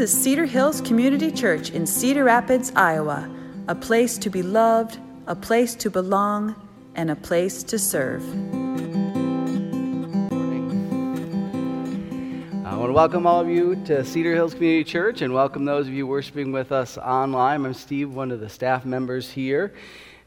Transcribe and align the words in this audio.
This 0.00 0.14
is 0.14 0.22
Cedar 0.22 0.46
Hills 0.46 0.80
Community 0.80 1.30
Church 1.30 1.72
in 1.72 1.86
Cedar 1.86 2.24
Rapids, 2.24 2.72
Iowa, 2.74 3.30
a 3.68 3.74
place 3.74 4.16
to 4.16 4.30
be 4.30 4.42
loved, 4.42 4.98
a 5.26 5.36
place 5.36 5.74
to 5.74 5.90
belong, 5.90 6.54
and 6.94 7.10
a 7.10 7.16
place 7.16 7.62
to 7.64 7.78
serve. 7.78 8.22
I 12.64 12.74
want 12.74 12.88
to 12.88 12.94
welcome 12.94 13.26
all 13.26 13.42
of 13.42 13.50
you 13.50 13.76
to 13.84 14.02
Cedar 14.02 14.34
Hills 14.34 14.54
Community 14.54 14.84
Church 14.84 15.20
and 15.20 15.34
welcome 15.34 15.66
those 15.66 15.86
of 15.86 15.92
you 15.92 16.06
worshiping 16.06 16.50
with 16.50 16.72
us 16.72 16.96
online. 16.96 17.66
I'm 17.66 17.74
Steve, 17.74 18.14
one 18.14 18.30
of 18.30 18.40
the 18.40 18.48
staff 18.48 18.86
members 18.86 19.28
here. 19.28 19.74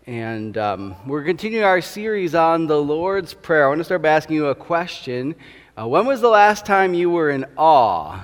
And 0.06 0.56
um, 0.56 0.96
we're 1.08 1.24
continuing 1.24 1.66
our 1.66 1.82
series 1.82 2.36
on 2.36 2.68
the 2.68 2.80
Lord's 2.80 3.34
Prayer. 3.34 3.66
I 3.66 3.70
want 3.70 3.80
to 3.80 3.86
start 3.86 4.04
by 4.04 4.10
asking 4.10 4.36
you 4.36 4.46
a 4.50 4.56
question. 4.56 5.34
Uh, 5.76 5.88
when 5.88 6.06
was 6.06 6.22
the 6.22 6.30
last 6.30 6.64
time 6.64 6.94
you 6.94 7.10
were 7.10 7.32
in 7.32 7.48
awe? 7.58 8.24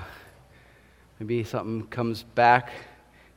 Maybe 1.20 1.44
something 1.44 1.86
comes 1.88 2.22
back 2.22 2.72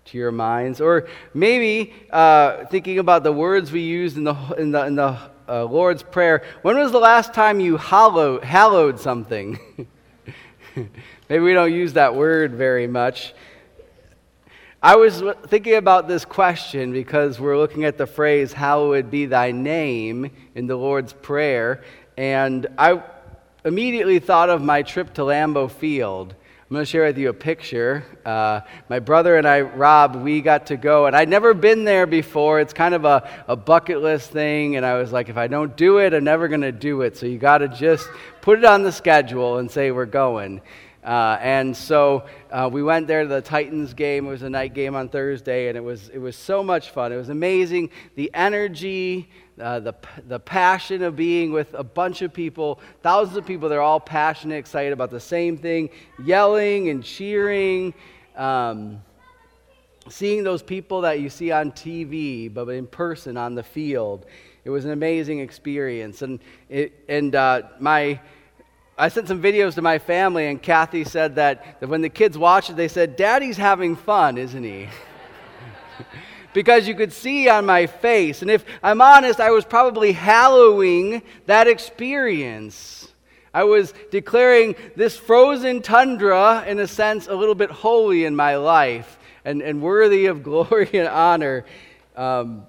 to 0.05 0.17
your 0.17 0.31
minds. 0.31 0.79
Or 0.79 1.09
maybe 1.33 1.93
uh, 2.11 2.63
thinking 2.67 2.97
about 2.97 3.23
the 3.23 3.33
words 3.33 3.73
we 3.73 3.81
used 3.81 4.15
in 4.15 4.23
the, 4.23 4.35
in 4.57 4.71
the, 4.71 4.85
in 4.85 4.95
the 4.95 5.19
uh, 5.49 5.65
Lord's 5.65 6.01
Prayer. 6.01 6.45
When 6.61 6.77
was 6.77 6.93
the 6.93 6.99
last 6.99 7.33
time 7.33 7.59
you 7.59 7.75
hallowed, 7.75 8.45
hallowed 8.45 9.01
something? 9.01 9.59
maybe 10.75 11.39
we 11.39 11.53
don't 11.53 11.73
use 11.73 11.91
that 11.93 12.15
word 12.15 12.53
very 12.53 12.87
much. 12.87 13.33
I 14.81 14.95
was 14.95 15.21
thinking 15.47 15.75
about 15.75 16.07
this 16.07 16.23
question 16.23 16.93
because 16.93 17.37
we're 17.37 17.57
looking 17.57 17.83
at 17.83 17.97
the 17.97 18.07
phrase, 18.07 18.53
Hallowed 18.53 19.11
be 19.11 19.25
thy 19.25 19.51
name, 19.51 20.31
in 20.55 20.67
the 20.67 20.77
Lord's 20.77 21.11
Prayer. 21.11 21.83
And 22.15 22.65
I 22.77 23.03
immediately 23.65 24.19
thought 24.19 24.49
of 24.49 24.61
my 24.61 24.83
trip 24.83 25.13
to 25.15 25.23
Lambeau 25.23 25.69
Field. 25.69 26.35
I'm 26.73 26.77
going 26.77 26.85
to 26.87 26.89
share 26.89 27.05
with 27.05 27.19
you 27.19 27.29
a 27.29 27.33
picture. 27.33 28.03
Uh, 28.25 28.61
my 28.89 28.97
brother 28.97 29.35
and 29.35 29.47
I, 29.47 29.61
Rob, 29.61 30.15
we 30.15 30.41
got 30.41 30.65
to 30.65 30.75
go, 30.75 31.05
and 31.05 31.15
I'd 31.15 31.29
never 31.29 31.53
been 31.53 31.83
there 31.83 32.07
before. 32.07 32.59
It's 32.59 32.73
kind 32.73 32.95
of 32.95 33.05
a, 33.05 33.29
a 33.47 33.55
bucket 33.55 34.01
list 34.01 34.31
thing, 34.31 34.75
and 34.75 34.83
I 34.83 34.95
was 34.95 35.11
like, 35.11 35.29
if 35.29 35.37
I 35.37 35.45
don't 35.45 35.77
do 35.77 35.99
it, 35.99 36.15
I'm 36.15 36.23
never 36.23 36.47
going 36.47 36.61
to 36.61 36.71
do 36.71 37.03
it. 37.03 37.15
So 37.15 37.27
you 37.27 37.37
got 37.37 37.59
to 37.59 37.67
just 37.67 38.09
put 38.41 38.57
it 38.57 38.65
on 38.65 38.81
the 38.81 38.91
schedule 38.91 39.59
and 39.59 39.69
say 39.69 39.91
we're 39.91 40.07
going. 40.07 40.61
Uh, 41.03 41.37
and 41.41 41.77
so 41.77 42.25
uh, 42.49 42.67
we 42.73 42.81
went 42.81 43.05
there 43.05 43.21
to 43.21 43.29
the 43.29 43.41
Titans 43.41 43.93
game. 43.93 44.25
It 44.25 44.31
was 44.31 44.41
a 44.41 44.49
night 44.49 44.73
game 44.73 44.95
on 44.95 45.09
Thursday, 45.09 45.67
and 45.67 45.77
it 45.77 45.83
was, 45.83 46.09
it 46.09 46.17
was 46.17 46.35
so 46.35 46.63
much 46.63 46.89
fun. 46.89 47.11
It 47.11 47.17
was 47.17 47.29
amazing. 47.29 47.91
The 48.15 48.31
energy, 48.33 49.29
uh, 49.59 49.79
the, 49.79 49.93
the 50.27 50.39
passion 50.39 51.03
of 51.03 51.15
being 51.15 51.51
with 51.51 51.73
a 51.73 51.83
bunch 51.83 52.21
of 52.21 52.33
people, 52.33 52.79
thousands 53.01 53.37
of 53.37 53.45
people, 53.45 53.69
they're 53.69 53.81
all 53.81 53.99
passionate, 53.99 54.55
excited 54.55 54.93
about 54.93 55.11
the 55.11 55.19
same 55.19 55.57
thing, 55.57 55.89
yelling 56.23 56.89
and 56.89 57.03
cheering. 57.03 57.93
Um, 58.35 59.01
seeing 60.09 60.43
those 60.43 60.61
people 60.61 61.01
that 61.01 61.19
you 61.19 61.29
see 61.29 61.51
on 61.51 61.71
TV, 61.71 62.53
but 62.53 62.67
in 62.69 62.87
person 62.87 63.37
on 63.37 63.55
the 63.55 63.63
field. 63.63 64.25
It 64.65 64.69
was 64.69 64.85
an 64.85 64.91
amazing 64.91 65.39
experience. 65.39 66.21
And, 66.21 66.39
it, 66.69 66.93
and 67.07 67.35
uh, 67.35 67.63
my 67.79 68.19
I 68.97 69.09
sent 69.09 69.27
some 69.27 69.41
videos 69.41 69.73
to 69.75 69.81
my 69.81 69.97
family, 69.97 70.47
and 70.47 70.61
Kathy 70.61 71.03
said 71.03 71.35
that, 71.35 71.79
that 71.79 71.89
when 71.89 72.01
the 72.01 72.09
kids 72.09 72.37
watched 72.37 72.69
it, 72.69 72.75
they 72.75 72.87
said, 72.87 73.15
Daddy's 73.15 73.57
having 73.57 73.95
fun, 73.95 74.37
isn't 74.37 74.63
he? 74.63 74.87
because 76.53 76.87
you 76.87 76.95
could 76.95 77.13
see 77.13 77.49
on 77.49 77.65
my 77.65 77.87
face. 77.87 78.41
And 78.41 78.51
if 78.51 78.65
I'm 78.81 79.01
honest, 79.01 79.39
I 79.39 79.51
was 79.51 79.65
probably 79.65 80.11
hallowing 80.11 81.21
that 81.45 81.67
experience. 81.67 83.07
I 83.53 83.65
was 83.65 83.93
declaring 84.09 84.75
this 84.95 85.15
frozen 85.15 85.81
tundra, 85.81 86.63
in 86.67 86.79
a 86.79 86.87
sense, 86.87 87.27
a 87.27 87.35
little 87.35 87.55
bit 87.55 87.69
holy 87.69 88.25
in 88.25 88.35
my 88.35 88.55
life 88.55 89.19
and, 89.45 89.61
and 89.61 89.81
worthy 89.81 90.25
of 90.25 90.43
glory 90.43 90.89
and 90.93 91.07
honor. 91.07 91.65
Um, 92.15 92.65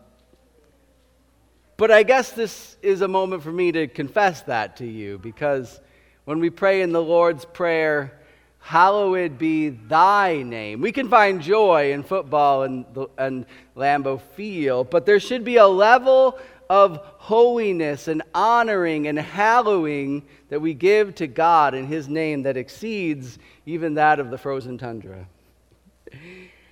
but 1.77 1.91
I 1.91 2.03
guess 2.03 2.33
this 2.33 2.77
is 2.83 3.01
a 3.01 3.09
moment 3.09 3.43
for 3.43 3.51
me 3.51 3.73
to 3.73 3.89
confess 3.89 4.43
that 4.43 4.77
to 4.77 4.87
you 4.87 5.19
because 5.19 5.81
when 6.25 6.39
we 6.39 6.51
pray 6.51 6.83
in 6.83 6.93
the 6.93 7.03
Lord's 7.03 7.45
Prayer, 7.45 8.21
hallowed 8.65 9.37
be 9.37 9.69
thy 9.69 10.43
name. 10.43 10.81
We 10.81 10.91
can 10.91 11.11
find 11.11 11.43
joy 11.43 11.93
in 11.93 12.03
football 12.03 12.63
and, 12.63 12.87
and 13.19 13.45
Lambeau 13.77 14.19
Field, 14.19 14.89
but 14.89 15.05
there 15.05 15.21
should 15.21 15.45
be 15.45 15.57
a 15.57 15.67
level 15.67 16.39
of 16.71 16.97
holiness 17.19 18.09
and 18.09 18.23
honoring 18.35 19.07
and 19.07 19.19
hallowing 19.19 20.23
that 20.49 20.61
we 20.61 20.73
give 20.73 21.15
to 21.17 21.27
God 21.27 21.75
in 21.75 21.87
His 21.87 22.09
name 22.09 22.45
that 22.45 22.57
exceeds 22.57 23.39
even 23.67 23.93
that 23.95 24.19
of 24.19 24.31
the 24.31 24.39
frozen 24.39 24.79
tundra. 24.79 25.27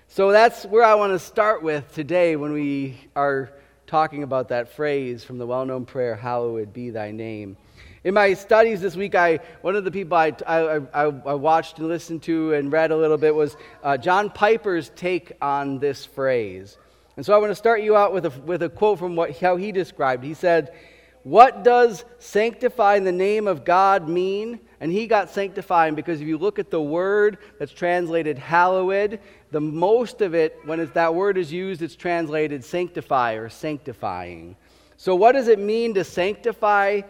So 0.09 0.33
that's 0.33 0.65
where 0.65 0.85
I 0.85 0.95
want 0.95 1.13
to 1.13 1.19
start 1.19 1.63
with 1.63 1.93
today 1.93 2.37
when 2.37 2.53
we 2.53 2.97
are 3.15 3.53
talking 3.87 4.23
about 4.23 4.49
that 4.49 4.73
phrase 4.73 5.25
from 5.25 5.37
the 5.37 5.47
well 5.47 5.67
known 5.67 5.85
prayer, 5.85 6.17
Hallowed 6.17 6.73
be 6.73 6.89
thy 6.89 7.11
name. 7.11 7.59
In 8.05 8.15
my 8.15 8.35
studies 8.35 8.81
this 8.81 8.97
week, 8.97 9.15
I, 9.15 9.39
one 9.61 9.77
of 9.77 9.85
the 9.85 9.91
people 9.93 10.17
I, 10.17 10.33
I, 10.45 10.81
I, 10.93 11.07
watched 11.07 11.79
and 11.79 11.87
listened 11.87 12.25
to 12.25 12.53
and 12.53 12.73
read 12.73 12.91
a 12.91 12.97
little 12.97 13.17
bit 13.17 13.33
was 13.33 13.57
uh, 13.85 13.97
John 13.97 14.29
Piper's 14.29 14.91
take 14.97 15.31
on 15.41 15.79
this 15.79 16.05
phrase. 16.05 16.79
And 17.17 17.25
so 17.25 17.33
I 17.33 17.39
want 17.39 17.53
to 17.53 17.55
start 17.55 17.81
you 17.81 17.97
out 17.97 18.13
with 18.13 18.27
a, 18.27 18.31
with 18.41 18.65
a 18.65 18.69
quote 18.69 18.99
from 18.99 19.15
what, 19.15 19.39
how 19.39 19.55
he 19.55 19.71
described. 19.71 20.25
He 20.25 20.35
said, 20.35 20.75
What 21.23 21.63
does 21.63 22.05
sanctify 22.19 22.97
in 22.97 23.05
the 23.05 23.13
name 23.13 23.47
of 23.47 23.65
God 23.65 24.09
mean? 24.09 24.59
And 24.81 24.91
he 24.91 25.07
got 25.07 25.31
sanctifying 25.31 25.95
because 25.95 26.21
if 26.21 26.27
you 26.27 26.39
look 26.39 26.59
at 26.59 26.73
the 26.73 26.83
word 26.83 27.39
that's 27.61 27.71
translated 27.71 28.37
hallowed, 28.37 29.21
the 29.53 29.61
most 29.61 30.23
of 30.23 30.35
it, 30.35 30.59
when 30.65 30.85
that 30.95 31.15
word 31.15 31.39
is 31.39 31.53
used, 31.53 31.83
it's 31.83 31.95
translated 31.95 32.65
sanctify 32.65 33.35
or 33.35 33.49
sanctifying. 33.49 34.57
So, 34.97 35.15
what 35.15 35.33
does 35.33 35.47
it 35.47 35.61
mean 35.61 35.95
to 35.95 36.03
sanctify 36.03 37.03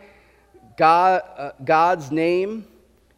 God, 0.77 1.23
uh, 1.37 1.51
God's 1.65 2.11
name. 2.11 2.67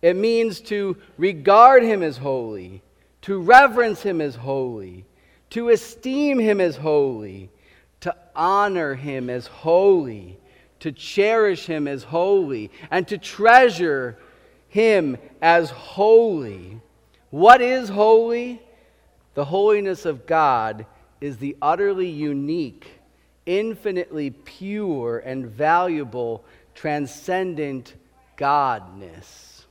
It 0.02 0.16
means 0.16 0.60
to 0.62 0.96
regard 1.16 1.82
him 1.82 2.02
as 2.02 2.18
holy, 2.18 2.82
to 3.22 3.38
reverence 3.38 4.02
him 4.02 4.20
as 4.20 4.34
holy, 4.34 5.06
to 5.50 5.70
esteem 5.70 6.38
him 6.38 6.60
as 6.60 6.76
holy, 6.76 7.48
to 8.00 8.14
honor 8.36 8.94
him 8.94 9.30
as 9.30 9.46
holy, 9.46 10.38
to 10.80 10.92
cherish 10.92 11.64
him 11.66 11.88
as 11.88 12.04
holy, 12.04 12.70
and 12.90 13.08
to 13.08 13.16
treasure 13.16 14.18
him 14.68 15.16
as 15.40 15.70
holy. 15.70 16.80
What 17.30 17.62
is 17.62 17.88
holy? 17.88 18.60
The 19.34 19.44
holiness 19.46 20.04
of 20.04 20.26
God 20.26 20.84
is 21.20 21.38
the 21.38 21.56
utterly 21.62 22.08
unique, 22.08 23.00
infinitely 23.46 24.30
pure, 24.30 25.20
and 25.20 25.46
valuable 25.46 26.44
transcendent 26.74 27.94
Godness. 28.36 29.62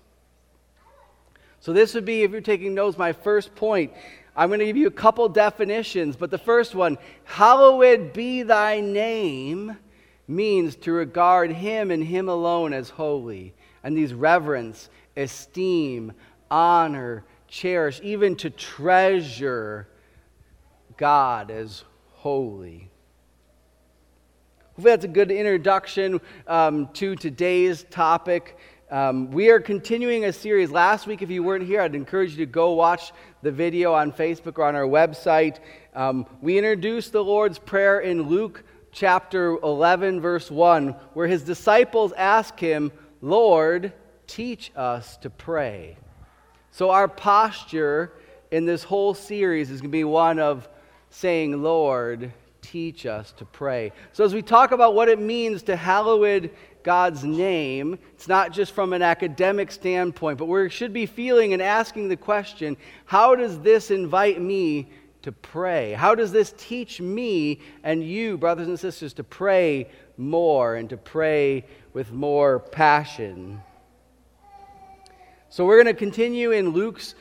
So, 1.59 1.73
this 1.73 1.93
would 1.93 2.05
be, 2.05 2.23
if 2.23 2.31
you're 2.31 2.41
taking 2.41 2.73
notes, 2.73 2.97
my 2.97 3.13
first 3.13 3.55
point. 3.55 3.93
I'm 4.35 4.49
going 4.49 4.59
to 4.59 4.65
give 4.65 4.77
you 4.77 4.87
a 4.87 4.91
couple 4.91 5.29
definitions, 5.29 6.15
but 6.15 6.31
the 6.31 6.39
first 6.39 6.73
one, 6.73 6.97
hallowed 7.23 8.13
be 8.13 8.41
thy 8.41 8.79
name, 8.79 9.77
means 10.27 10.75
to 10.77 10.91
regard 10.91 11.51
him 11.51 11.91
and 11.91 12.03
him 12.03 12.29
alone 12.29 12.73
as 12.73 12.89
holy. 12.89 13.53
And 13.83 13.95
these 13.95 14.13
reverence, 14.13 14.89
esteem, 15.15 16.13
honor, 16.49 17.23
cherish, 17.47 17.99
even 18.03 18.35
to 18.37 18.49
treasure 18.49 19.87
God 20.97 21.51
as 21.51 21.83
holy. 22.11 22.89
Hopefully, 24.75 24.91
that's 24.91 25.05
a 25.05 25.07
good 25.07 25.29
introduction 25.29 26.19
um, 26.47 26.87
to 26.93 27.15
today's 27.15 27.83
topic. 27.91 28.57
Um, 28.89 29.29
we 29.29 29.51
are 29.51 29.59
continuing 29.59 30.25
a 30.25 30.33
series. 30.33 30.71
Last 30.71 31.05
week, 31.05 31.21
if 31.21 31.29
you 31.29 31.43
weren't 31.43 31.67
here, 31.67 31.79
I'd 31.79 31.93
encourage 31.93 32.31
you 32.31 32.37
to 32.37 32.47
go 32.47 32.71
watch 32.71 33.11
the 33.43 33.51
video 33.51 33.93
on 33.93 34.11
Facebook 34.11 34.57
or 34.57 34.63
on 34.63 34.75
our 34.75 34.87
website. 34.87 35.59
Um, 35.93 36.25
we 36.41 36.57
introduced 36.57 37.11
the 37.11 37.23
Lord's 37.23 37.59
Prayer 37.59 37.99
in 37.99 38.23
Luke 38.23 38.63
chapter 38.91 39.59
11, 39.61 40.19
verse 40.19 40.49
1, 40.49 40.87
where 41.13 41.27
his 41.27 41.43
disciples 41.43 42.11
ask 42.13 42.59
him, 42.59 42.91
Lord, 43.21 43.93
teach 44.25 44.71
us 44.75 45.17
to 45.17 45.29
pray. 45.29 45.97
So, 46.71 46.89
our 46.89 47.07
posture 47.07 48.11
in 48.49 48.65
this 48.65 48.81
whole 48.81 49.13
series 49.13 49.69
is 49.69 49.81
going 49.81 49.91
to 49.91 49.95
be 49.95 50.03
one 50.03 50.39
of 50.39 50.67
saying, 51.11 51.61
Lord, 51.61 52.33
teach 52.63 53.05
us 53.05 53.31
to 53.33 53.45
pray. 53.45 53.91
So, 54.13 54.23
as 54.23 54.33
we 54.33 54.41
talk 54.41 54.71
about 54.71 54.95
what 54.95 55.09
it 55.09 55.19
means 55.19 55.61
to 55.63 55.75
hallowed 55.75 56.49
God's 56.81 57.23
name, 57.23 57.99
it's 58.13 58.27
not 58.27 58.51
just 58.51 58.71
from 58.71 58.93
an 58.93 59.03
academic 59.03 59.71
standpoint, 59.71 60.39
but 60.39 60.45
we 60.45 60.69
should 60.69 60.93
be 60.93 61.05
feeling 61.05 61.53
and 61.53 61.61
asking 61.61 62.09
the 62.09 62.17
question 62.17 62.75
how 63.05 63.35
does 63.35 63.59
this 63.59 63.91
invite 63.91 64.41
me 64.41 64.89
to 65.21 65.31
pray? 65.31 65.93
How 65.93 66.15
does 66.15 66.31
this 66.31 66.53
teach 66.57 66.99
me 66.99 67.61
and 67.83 68.03
you, 68.03 68.37
brothers 68.37 68.67
and 68.67 68.79
sisters, 68.79 69.13
to 69.13 69.23
pray 69.23 69.89
more 70.17 70.75
and 70.75 70.89
to 70.89 70.97
pray 70.97 71.65
with 71.93 72.11
more 72.11 72.59
passion? 72.59 73.61
So, 75.49 75.65
we're 75.65 75.83
going 75.83 75.93
to 75.93 75.99
continue 75.99 76.51
in 76.51 76.69
Luke's 76.69 77.13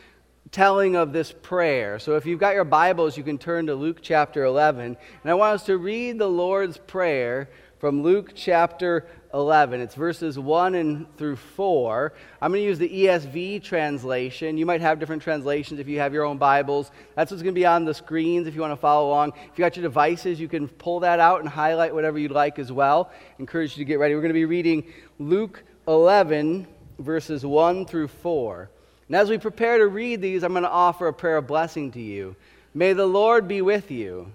telling 0.53 0.97
of 0.97 1.15
this 1.15 1.33
prayer. 1.33 1.99
So 1.99 2.17
if 2.17 2.27
you've 2.27 2.39
got 2.39 2.53
your 2.53 2.65
Bibles, 2.65 3.17
you 3.17 3.25
can 3.25 3.39
turn 3.39 3.67
to 3.67 3.75
Luke 3.75 4.01
chapter 4.03 4.45
11. 4.45 4.85
And 4.85 5.31
I 5.31 5.33
want 5.33 5.55
us 5.55 5.65
to 5.65 5.79
read 5.79 6.19
the 6.19 6.29
Lord's 6.29 6.77
Prayer 6.77 7.49
from 7.79 8.03
Luke 8.03 8.33
chapter 8.35 9.07
11. 9.33 9.81
It's 9.81 9.95
verses 9.95 10.39
1 10.39 10.75
and 10.75 11.17
through 11.17 11.37
4. 11.37 12.13
I'm 12.43 12.51
going 12.51 12.61
to 12.61 12.67
use 12.67 12.79
the 12.79 12.87
ESV 12.87 13.63
translation. 13.63 14.59
You 14.59 14.67
might 14.67 14.83
have 14.83 15.01
different 15.01 15.23
translations 15.23 15.81
if 15.81 15.89
you 15.89 15.99
have 16.01 16.13
your 16.13 16.25
own 16.25 16.37
Bibles. 16.37 16.91
That's 17.17 17.31
what's 17.31 17.43
going 17.43 17.55
to 17.55 17.59
be 17.59 17.65
on 17.65 17.87
the 17.87 17.95
screens 17.95 18.47
if 18.47 18.55
you 18.55 18.61
want 18.61 18.73
to 18.73 18.77
follow 18.77 19.09
along. 19.09 19.33
If 19.51 19.59
you 19.59 19.65
got 19.65 19.75
your 19.75 19.85
devices, 19.85 20.39
you 20.39 20.49
can 20.49 20.69
pull 20.69 21.01
that 21.01 21.19
out 21.19 21.41
and 21.41 21.49
highlight 21.49 21.95
whatever 21.95 22.19
you'd 22.19 22.31
like 22.31 22.59
as 22.59 22.71
well. 22.71 23.11
encourage 23.39 23.71
you 23.79 23.87
to 23.87 23.89
get 23.89 23.99
ready. 23.99 24.15
We're 24.15 24.21
going 24.21 24.29
to 24.29 24.35
be 24.35 24.45
reading 24.45 24.85
Luke 25.19 25.65
11, 25.89 26.67
verses 26.99 27.47
1 27.47 27.87
through 27.87 28.09
4. 28.09 28.69
And 29.09 29.17
as 29.17 29.29
we 29.29 29.39
prepare 29.39 29.79
to 29.79 29.87
read 29.87 30.21
these, 30.21 30.43
I'm 30.43 30.53
going 30.53 30.63
to 30.63 30.71
offer 30.71 31.09
a 31.09 31.13
prayer 31.13 31.39
of 31.39 31.47
blessing 31.47 31.93
to 31.93 32.01
you. 32.01 32.37
May 32.75 32.93
the 32.93 33.07
Lord 33.07 33.49
be 33.49 33.61
with 33.61 33.91
you. 33.91 34.33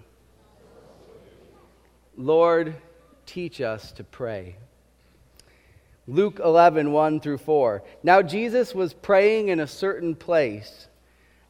Lord, 2.16 2.74
teach 3.26 3.60
us 3.60 3.92
to 3.92 4.04
pray. 4.04 4.56
Luke 6.06 6.40
11, 6.42 6.90
1 6.90 7.20
through 7.20 7.38
4. 7.38 7.82
Now 8.02 8.22
Jesus 8.22 8.74
was 8.74 8.94
praying 8.94 9.48
in 9.48 9.60
a 9.60 9.66
certain 9.66 10.14
place, 10.14 10.88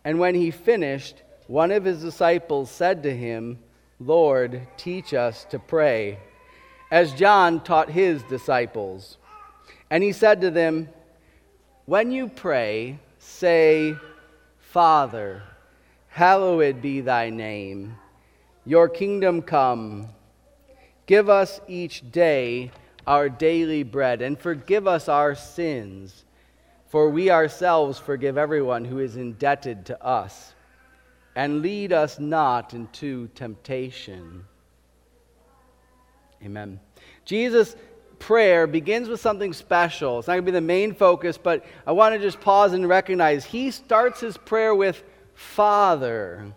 and 0.05 0.19
when 0.19 0.35
he 0.35 0.51
finished, 0.51 1.23
one 1.47 1.71
of 1.71 1.85
his 1.85 2.03
disciples 2.03 2.71
said 2.71 3.05
to 3.05 3.17
him, 3.17 3.59
Lord, 4.01 4.67
teach 4.77 5.15
us 5.15 5.45
to 5.51 5.59
pray, 5.59 6.19
as 6.91 7.13
John 7.13 7.61
taught 7.61 7.89
his 7.89 8.23
disciples. 8.25 9.17
And 9.91 10.03
he 10.03 10.13
said 10.13 10.41
to 10.43 10.51
them, 10.51 10.89
When 11.87 12.11
you 12.11 12.29
pray, 12.29 12.99
say, 13.29 13.95
Father, 14.59 15.43
hallowed 16.09 16.81
be 16.81 17.01
thy 17.01 17.31
name, 17.31 17.97
your 18.65 18.89
kingdom 18.89 19.43
come. 19.43 20.09
Give 21.07 21.29
us 21.29 21.61
each 21.69 22.11
day 22.11 22.71
our 23.07 23.29
daily 23.29 23.83
bread, 23.83 24.21
and 24.21 24.39
forgive 24.39 24.87
us 24.87 25.09
our 25.09 25.35
sins, 25.35 26.25
for 26.89 27.09
we 27.09 27.31
ourselves 27.31 27.99
forgive 27.99 28.37
everyone 28.37 28.85
who 28.85 28.99
is 28.99 29.17
indebted 29.17 29.87
to 29.87 30.05
us. 30.05 30.53
And 31.35 31.63
lead 31.63 31.93
us 31.93 32.19
not 32.19 32.75
into 32.75 33.29
temptation. 33.29 34.45
Amen. 36.45 36.81
Jesus' 37.25 37.77
prayer 38.19 38.67
begins 38.67 39.09
with 39.09 39.21
something 39.21 39.53
special. 39.53 40.19
It's 40.19 40.29
not 40.29 40.35
going 40.35 40.45
to 40.45 40.53
be 40.53 40.53
the 40.53 40.61
main 40.61 40.95
focus, 40.95 41.39
but 41.39 41.65
I 41.87 41.93
want 41.93 42.15
to 42.15 42.21
just 42.21 42.41
pause 42.41 42.73
and 42.73 42.89
recognize 42.89 43.45
he 43.45 43.71
starts 43.71 44.21
his 44.21 44.37
prayer 44.37 44.75
with 44.75 45.03
Father. 45.35 46.53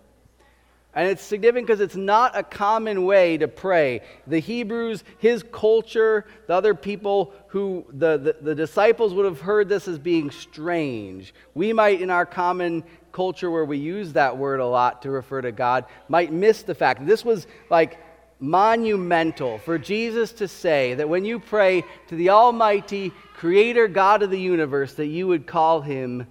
And 0.93 1.07
it's 1.07 1.23
significant 1.23 1.67
because 1.67 1.79
it's 1.79 1.95
not 1.95 2.37
a 2.37 2.43
common 2.43 3.05
way 3.05 3.37
to 3.37 3.47
pray. 3.47 4.01
The 4.27 4.39
Hebrews, 4.39 5.05
his 5.19 5.43
culture, 5.51 6.25
the 6.47 6.53
other 6.53 6.75
people 6.75 7.33
who, 7.47 7.85
the, 7.93 8.17
the, 8.17 8.35
the, 8.41 8.55
disciples 8.55 9.13
would 9.13 9.23
have 9.23 9.39
heard 9.39 9.69
this 9.69 9.87
as 9.87 9.97
being 9.97 10.31
strange. 10.31 11.33
We 11.53 11.71
might, 11.71 12.01
in 12.01 12.09
our 12.09 12.25
common 12.25 12.83
culture 13.13 13.49
where 13.49 13.63
we 13.63 13.77
use 13.77 14.13
that 14.13 14.37
word 14.37 14.59
a 14.59 14.65
lot 14.65 15.01
to 15.03 15.11
refer 15.11 15.41
to 15.41 15.53
God, 15.53 15.85
might 16.09 16.33
miss 16.33 16.63
the 16.63 16.75
fact 16.75 17.05
this 17.05 17.23
was 17.23 17.47
like 17.69 17.97
monumental 18.41 19.59
for 19.59 19.77
Jesus 19.77 20.33
to 20.33 20.47
say 20.47 20.95
that 20.95 21.07
when 21.07 21.23
you 21.23 21.39
pray 21.39 21.83
to 22.07 22.15
the 22.15 22.31
Almighty 22.31 23.13
Creator 23.35 23.87
God 23.87 24.23
of 24.23 24.31
the 24.31 24.39
universe, 24.39 24.95
that 24.95 25.05
you 25.05 25.27
would 25.27 25.47
call 25.47 25.81
him 25.81 26.27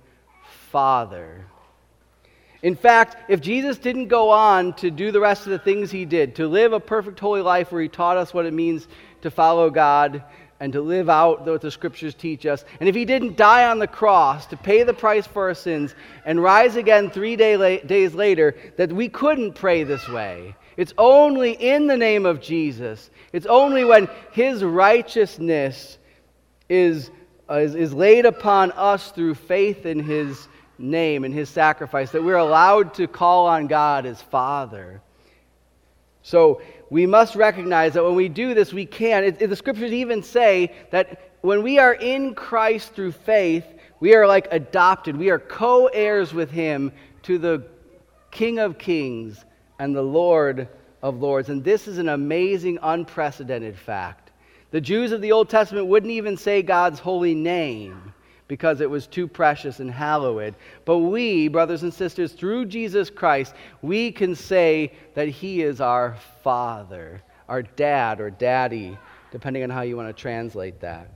Father. 0.70 1.46
In 2.62 2.76
fact, 2.76 3.30
if 3.30 3.40
Jesus 3.40 3.78
didn't 3.78 4.08
go 4.08 4.30
on 4.30 4.74
to 4.74 4.90
do 4.90 5.12
the 5.12 5.20
rest 5.20 5.46
of 5.46 5.52
the 5.52 5.58
things 5.58 5.90
he 5.90 6.04
did, 6.04 6.34
to 6.36 6.46
live 6.46 6.72
a 6.72 6.80
perfect 6.80 7.18
holy 7.18 7.40
life 7.40 7.72
where 7.72 7.80
he 7.80 7.88
taught 7.88 8.18
us 8.18 8.34
what 8.34 8.44
it 8.44 8.52
means 8.52 8.86
to 9.22 9.30
follow 9.30 9.70
God 9.70 10.22
and 10.58 10.74
to 10.74 10.82
live 10.82 11.08
out 11.08 11.46
what 11.46 11.62
the 11.62 11.70
scriptures 11.70 12.14
teach 12.14 12.44
us, 12.44 12.66
and 12.80 12.88
if 12.88 12.94
he 12.94 13.06
didn't 13.06 13.38
die 13.38 13.70
on 13.70 13.78
the 13.78 13.86
cross 13.86 14.46
to 14.46 14.58
pay 14.58 14.82
the 14.82 14.92
price 14.92 15.26
for 15.26 15.48
our 15.48 15.54
sins 15.54 15.94
and 16.26 16.42
rise 16.42 16.76
again 16.76 17.10
three 17.10 17.34
day 17.34 17.80
days 17.80 18.14
later, 18.14 18.54
that 18.76 18.92
we 18.92 19.08
couldn't 19.08 19.54
pray 19.54 19.84
this 19.84 20.06
way. 20.08 20.54
It's 20.80 20.94
only 20.96 21.52
in 21.52 21.88
the 21.88 21.96
name 21.98 22.24
of 22.24 22.40
Jesus, 22.40 23.10
it's 23.34 23.44
only 23.44 23.84
when 23.84 24.08
his 24.32 24.64
righteousness 24.64 25.98
is, 26.70 27.10
is, 27.50 27.74
is 27.74 27.92
laid 27.92 28.24
upon 28.24 28.72
us 28.72 29.10
through 29.10 29.34
faith 29.34 29.84
in 29.84 30.00
his 30.00 30.48
name 30.78 31.24
and 31.24 31.34
his 31.34 31.50
sacrifice, 31.50 32.12
that 32.12 32.24
we're 32.24 32.38
allowed 32.38 32.94
to 32.94 33.06
call 33.06 33.46
on 33.46 33.66
God 33.66 34.06
as 34.06 34.22
Father. 34.22 35.02
So 36.22 36.62
we 36.88 37.04
must 37.04 37.36
recognize 37.36 37.92
that 37.92 38.02
when 38.02 38.14
we 38.14 38.30
do 38.30 38.54
this, 38.54 38.72
we 38.72 38.86
can. 38.86 39.22
It, 39.22 39.42
it, 39.42 39.48
the 39.48 39.56
scriptures 39.56 39.92
even 39.92 40.22
say 40.22 40.72
that 40.92 41.32
when 41.42 41.62
we 41.62 41.78
are 41.78 41.92
in 41.92 42.34
Christ 42.34 42.94
through 42.94 43.12
faith, 43.12 43.66
we 44.00 44.14
are 44.14 44.26
like 44.26 44.48
adopted. 44.50 45.14
We 45.14 45.28
are 45.28 45.38
co 45.38 45.88
heirs 45.88 46.32
with 46.32 46.50
him 46.50 46.90
to 47.24 47.36
the 47.36 47.66
King 48.30 48.58
of 48.58 48.78
Kings 48.78 49.44
and 49.80 49.96
the 49.96 50.02
Lord 50.02 50.68
of 51.02 51.22
Lords. 51.22 51.48
And 51.48 51.64
this 51.64 51.88
is 51.88 51.96
an 51.96 52.10
amazing, 52.10 52.78
unprecedented 52.82 53.76
fact. 53.78 54.30
The 54.72 54.80
Jews 54.80 55.10
of 55.10 55.22
the 55.22 55.32
Old 55.32 55.48
Testament 55.48 55.86
wouldn't 55.86 56.12
even 56.12 56.36
say 56.36 56.60
God's 56.60 57.00
holy 57.00 57.34
name 57.34 58.12
because 58.46 58.82
it 58.82 58.90
was 58.90 59.06
too 59.06 59.26
precious 59.26 59.80
and 59.80 59.90
hallowed. 59.90 60.54
But 60.84 60.98
we, 60.98 61.48
brothers 61.48 61.82
and 61.82 61.94
sisters, 61.94 62.32
through 62.32 62.66
Jesus 62.66 63.08
Christ, 63.08 63.54
we 63.80 64.12
can 64.12 64.34
say 64.34 64.92
that 65.14 65.28
He 65.28 65.62
is 65.62 65.80
our 65.80 66.14
Father, 66.44 67.22
our 67.48 67.62
dad 67.62 68.20
or 68.20 68.28
daddy, 68.28 68.98
depending 69.30 69.62
on 69.62 69.70
how 69.70 69.80
you 69.80 69.96
want 69.96 70.14
to 70.14 70.22
translate 70.22 70.80
that. 70.80 71.10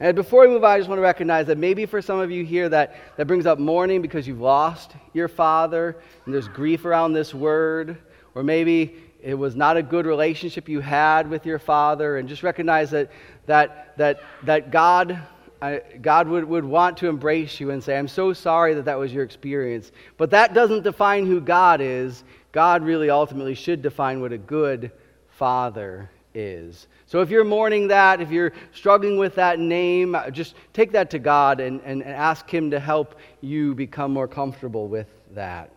And 0.00 0.16
before 0.16 0.40
we 0.40 0.48
move 0.48 0.64
on, 0.64 0.70
I 0.70 0.78
just 0.78 0.88
want 0.88 0.98
to 0.98 1.02
recognize 1.02 1.46
that 1.48 1.58
maybe 1.58 1.84
for 1.84 2.00
some 2.00 2.18
of 2.18 2.30
you 2.30 2.42
here 2.42 2.70
that, 2.70 2.96
that 3.18 3.26
brings 3.26 3.44
up 3.44 3.58
mourning 3.58 4.00
because 4.00 4.26
you've 4.26 4.40
lost 4.40 4.92
your 5.12 5.28
father 5.28 5.98
and 6.24 6.34
there's 6.34 6.48
grief 6.48 6.86
around 6.86 7.12
this 7.12 7.34
word, 7.34 7.98
or 8.34 8.42
maybe 8.42 8.96
it 9.22 9.34
was 9.34 9.54
not 9.54 9.76
a 9.76 9.82
good 9.82 10.06
relationship 10.06 10.70
you 10.70 10.80
had 10.80 11.28
with 11.28 11.44
your 11.44 11.58
father, 11.58 12.16
and 12.16 12.30
just 12.30 12.42
recognize 12.42 12.90
that, 12.90 13.10
that, 13.44 13.94
that, 13.98 14.22
that 14.44 14.70
God 14.70 15.20
I, 15.62 15.82
God 16.00 16.26
would, 16.26 16.44
would 16.44 16.64
want 16.64 16.96
to 16.98 17.08
embrace 17.08 17.60
you 17.60 17.70
and 17.70 17.84
say, 17.84 17.98
I'm 17.98 18.08
so 18.08 18.32
sorry 18.32 18.72
that 18.72 18.86
that 18.86 18.98
was 18.98 19.12
your 19.12 19.24
experience. 19.24 19.92
But 20.16 20.30
that 20.30 20.54
doesn't 20.54 20.84
define 20.84 21.26
who 21.26 21.38
God 21.38 21.82
is. 21.82 22.24
God 22.50 22.82
really 22.82 23.10
ultimately 23.10 23.54
should 23.54 23.82
define 23.82 24.22
what 24.22 24.32
a 24.32 24.38
good 24.38 24.90
father 25.28 26.08
is. 26.34 26.86
So 27.06 27.20
if 27.20 27.30
you're 27.30 27.44
mourning 27.44 27.88
that, 27.88 28.20
if 28.20 28.30
you're 28.30 28.52
struggling 28.72 29.18
with 29.18 29.34
that 29.34 29.58
name, 29.58 30.14
uh, 30.14 30.30
just 30.30 30.54
take 30.72 30.92
that 30.92 31.10
to 31.10 31.18
God 31.18 31.60
and, 31.60 31.80
and, 31.84 32.02
and 32.02 32.12
ask 32.12 32.48
Him 32.48 32.70
to 32.70 32.80
help 32.80 33.16
you 33.40 33.74
become 33.74 34.12
more 34.12 34.28
comfortable 34.28 34.88
with 34.88 35.08
that. 35.32 35.70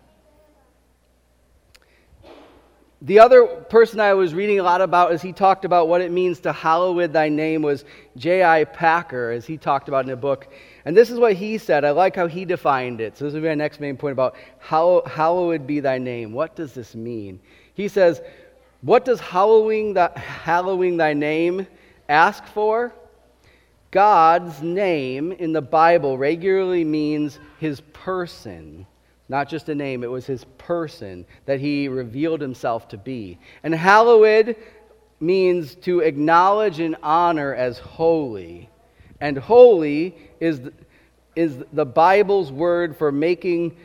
The 3.03 3.19
other 3.19 3.45
person 3.45 3.99
I 3.99 4.13
was 4.13 4.33
reading 4.33 4.61
a 4.61 4.63
lot 4.63 4.79
about 4.79 5.11
as 5.11 5.21
he 5.21 5.33
talked 5.33 5.65
about 5.65 5.89
what 5.89 5.99
it 5.99 6.09
means 6.09 6.39
to 6.39 6.53
hallowed 6.53 7.11
thy 7.11 7.27
name 7.27 7.61
was 7.61 7.83
J.I. 8.15 8.63
Packer, 8.63 9.31
as 9.31 9.45
he 9.45 9.57
talked 9.57 9.89
about 9.89 10.05
in 10.05 10.11
a 10.11 10.15
book. 10.15 10.47
And 10.85 10.95
this 10.95 11.09
is 11.09 11.19
what 11.19 11.33
he 11.33 11.57
said. 11.57 11.83
I 11.83 11.91
like 11.91 12.15
how 12.15 12.27
he 12.27 12.45
defined 12.45 13.01
it. 13.01 13.17
So 13.17 13.25
this 13.25 13.33
will 13.33 13.41
be 13.41 13.49
my 13.49 13.55
next 13.55 13.81
main 13.81 13.97
point 13.97 14.13
about 14.13 14.37
how 14.57 15.03
hallowed 15.05 15.67
be 15.67 15.81
thy 15.81 15.97
name. 15.97 16.31
What 16.31 16.55
does 16.55 16.71
this 16.73 16.95
mean? 16.95 17.41
He 17.73 17.89
says, 17.89 18.21
What 18.83 19.05
does 19.05 19.21
hallowing, 19.21 19.93
the, 19.93 20.11
hallowing 20.17 20.97
thy 20.97 21.13
name 21.13 21.67
ask 22.09 22.45
for? 22.47 22.93
God's 23.91 24.61
name 24.61 25.31
in 25.31 25.53
the 25.53 25.61
Bible 25.61 26.17
regularly 26.17 26.83
means 26.83 27.39
his 27.59 27.79
person. 27.93 28.85
Not 29.29 29.47
just 29.47 29.69
a 29.69 29.75
name, 29.75 30.03
it 30.03 30.11
was 30.11 30.25
his 30.25 30.43
person 30.57 31.25
that 31.45 31.61
he 31.61 31.87
revealed 31.87 32.41
himself 32.41 32.89
to 32.89 32.97
be. 32.97 33.39
And 33.63 33.73
hallowed 33.73 34.57
means 35.21 35.75
to 35.75 36.01
acknowledge 36.01 36.81
and 36.81 36.97
honor 37.01 37.55
as 37.55 37.77
holy. 37.77 38.69
And 39.21 39.37
holy 39.37 40.13
is, 40.41 40.59
is 41.37 41.63
the 41.71 41.85
Bible's 41.85 42.51
word 42.51 42.97
for 42.97 43.13
making 43.13 43.77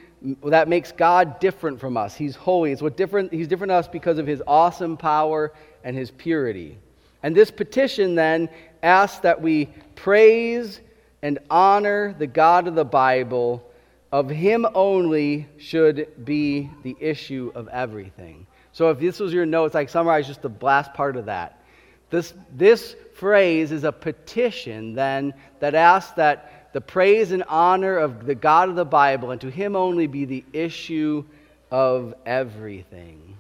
that 0.44 0.68
makes 0.68 0.92
God 0.92 1.38
different 1.40 1.80
from 1.80 1.96
us. 1.96 2.14
He's 2.14 2.34
holy. 2.34 2.72
It's 2.72 2.82
what 2.82 2.96
different 2.96 3.32
he's 3.32 3.48
different 3.48 3.70
to 3.70 3.74
us 3.74 3.88
because 3.88 4.18
of 4.18 4.26
his 4.26 4.42
awesome 4.46 4.96
power 4.96 5.52
and 5.84 5.96
his 5.96 6.10
purity. 6.10 6.78
And 7.22 7.34
this 7.34 7.50
petition 7.50 8.14
then 8.14 8.48
asks 8.82 9.20
that 9.20 9.40
we 9.40 9.66
praise 9.94 10.80
and 11.22 11.38
honor 11.50 12.14
the 12.18 12.26
God 12.26 12.68
of 12.68 12.74
the 12.74 12.84
Bible 12.84 13.64
of 14.10 14.30
him 14.30 14.66
only 14.74 15.46
should 15.58 16.24
be 16.24 16.70
the 16.82 16.96
issue 17.00 17.52
of 17.54 17.68
everything. 17.68 18.46
So 18.72 18.90
if 18.90 18.98
this 18.98 19.18
was 19.18 19.32
your 19.32 19.46
notes, 19.46 19.74
I 19.74 19.86
summarize 19.86 20.26
just 20.26 20.42
the 20.42 20.52
last 20.60 20.94
part 20.94 21.16
of 21.16 21.26
that. 21.26 21.62
This, 22.10 22.32
this 22.54 22.96
phrase 23.14 23.72
is 23.72 23.84
a 23.84 23.92
petition 23.92 24.94
then 24.94 25.34
that 25.60 25.74
asks 25.74 26.12
that 26.12 26.57
the 26.72 26.80
praise 26.80 27.32
and 27.32 27.44
honor 27.48 27.96
of 27.96 28.26
the 28.26 28.34
God 28.34 28.68
of 28.68 28.76
the 28.76 28.84
Bible 28.84 29.30
and 29.30 29.40
to 29.40 29.50
Him 29.50 29.76
only 29.76 30.06
be 30.06 30.24
the 30.24 30.44
issue 30.52 31.24
of 31.70 32.14
everything. 32.26 33.36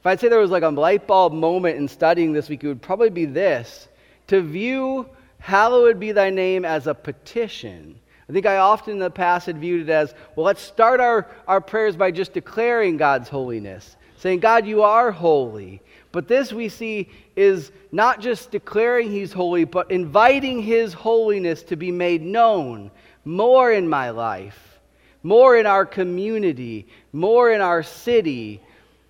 If 0.00 0.06
I'd 0.06 0.18
say 0.18 0.28
there 0.28 0.40
was 0.40 0.50
like 0.50 0.62
a 0.62 0.68
light 0.68 1.06
bulb 1.06 1.32
moment 1.32 1.76
in 1.76 1.86
studying 1.86 2.32
this 2.32 2.48
week, 2.48 2.64
it 2.64 2.68
would 2.68 2.82
probably 2.82 3.10
be 3.10 3.26
this 3.26 3.88
to 4.28 4.40
view 4.40 5.06
hallowed 5.38 6.00
be 6.00 6.12
thy 6.12 6.30
name 6.30 6.64
as 6.64 6.86
a 6.86 6.94
petition. 6.94 7.99
I 8.30 8.32
think 8.32 8.46
I 8.46 8.58
often 8.58 8.92
in 8.92 8.98
the 9.00 9.10
past 9.10 9.46
had 9.46 9.58
viewed 9.58 9.88
it 9.88 9.92
as 9.92 10.14
well, 10.36 10.46
let's 10.46 10.62
start 10.62 11.00
our, 11.00 11.26
our 11.48 11.60
prayers 11.60 11.96
by 11.96 12.12
just 12.12 12.32
declaring 12.32 12.96
God's 12.96 13.28
holiness, 13.28 13.96
saying, 14.18 14.38
God, 14.38 14.68
you 14.68 14.82
are 14.82 15.10
holy. 15.10 15.82
But 16.12 16.28
this 16.28 16.52
we 16.52 16.68
see 16.68 17.08
is 17.34 17.72
not 17.90 18.20
just 18.20 18.52
declaring 18.52 19.10
He's 19.10 19.32
holy, 19.32 19.64
but 19.64 19.90
inviting 19.90 20.62
His 20.62 20.92
holiness 20.92 21.64
to 21.64 21.74
be 21.74 21.90
made 21.90 22.22
known 22.22 22.92
more 23.24 23.72
in 23.72 23.88
my 23.88 24.10
life, 24.10 24.78
more 25.24 25.56
in 25.56 25.66
our 25.66 25.84
community, 25.84 26.86
more 27.12 27.50
in 27.50 27.60
our 27.60 27.82
city, 27.82 28.60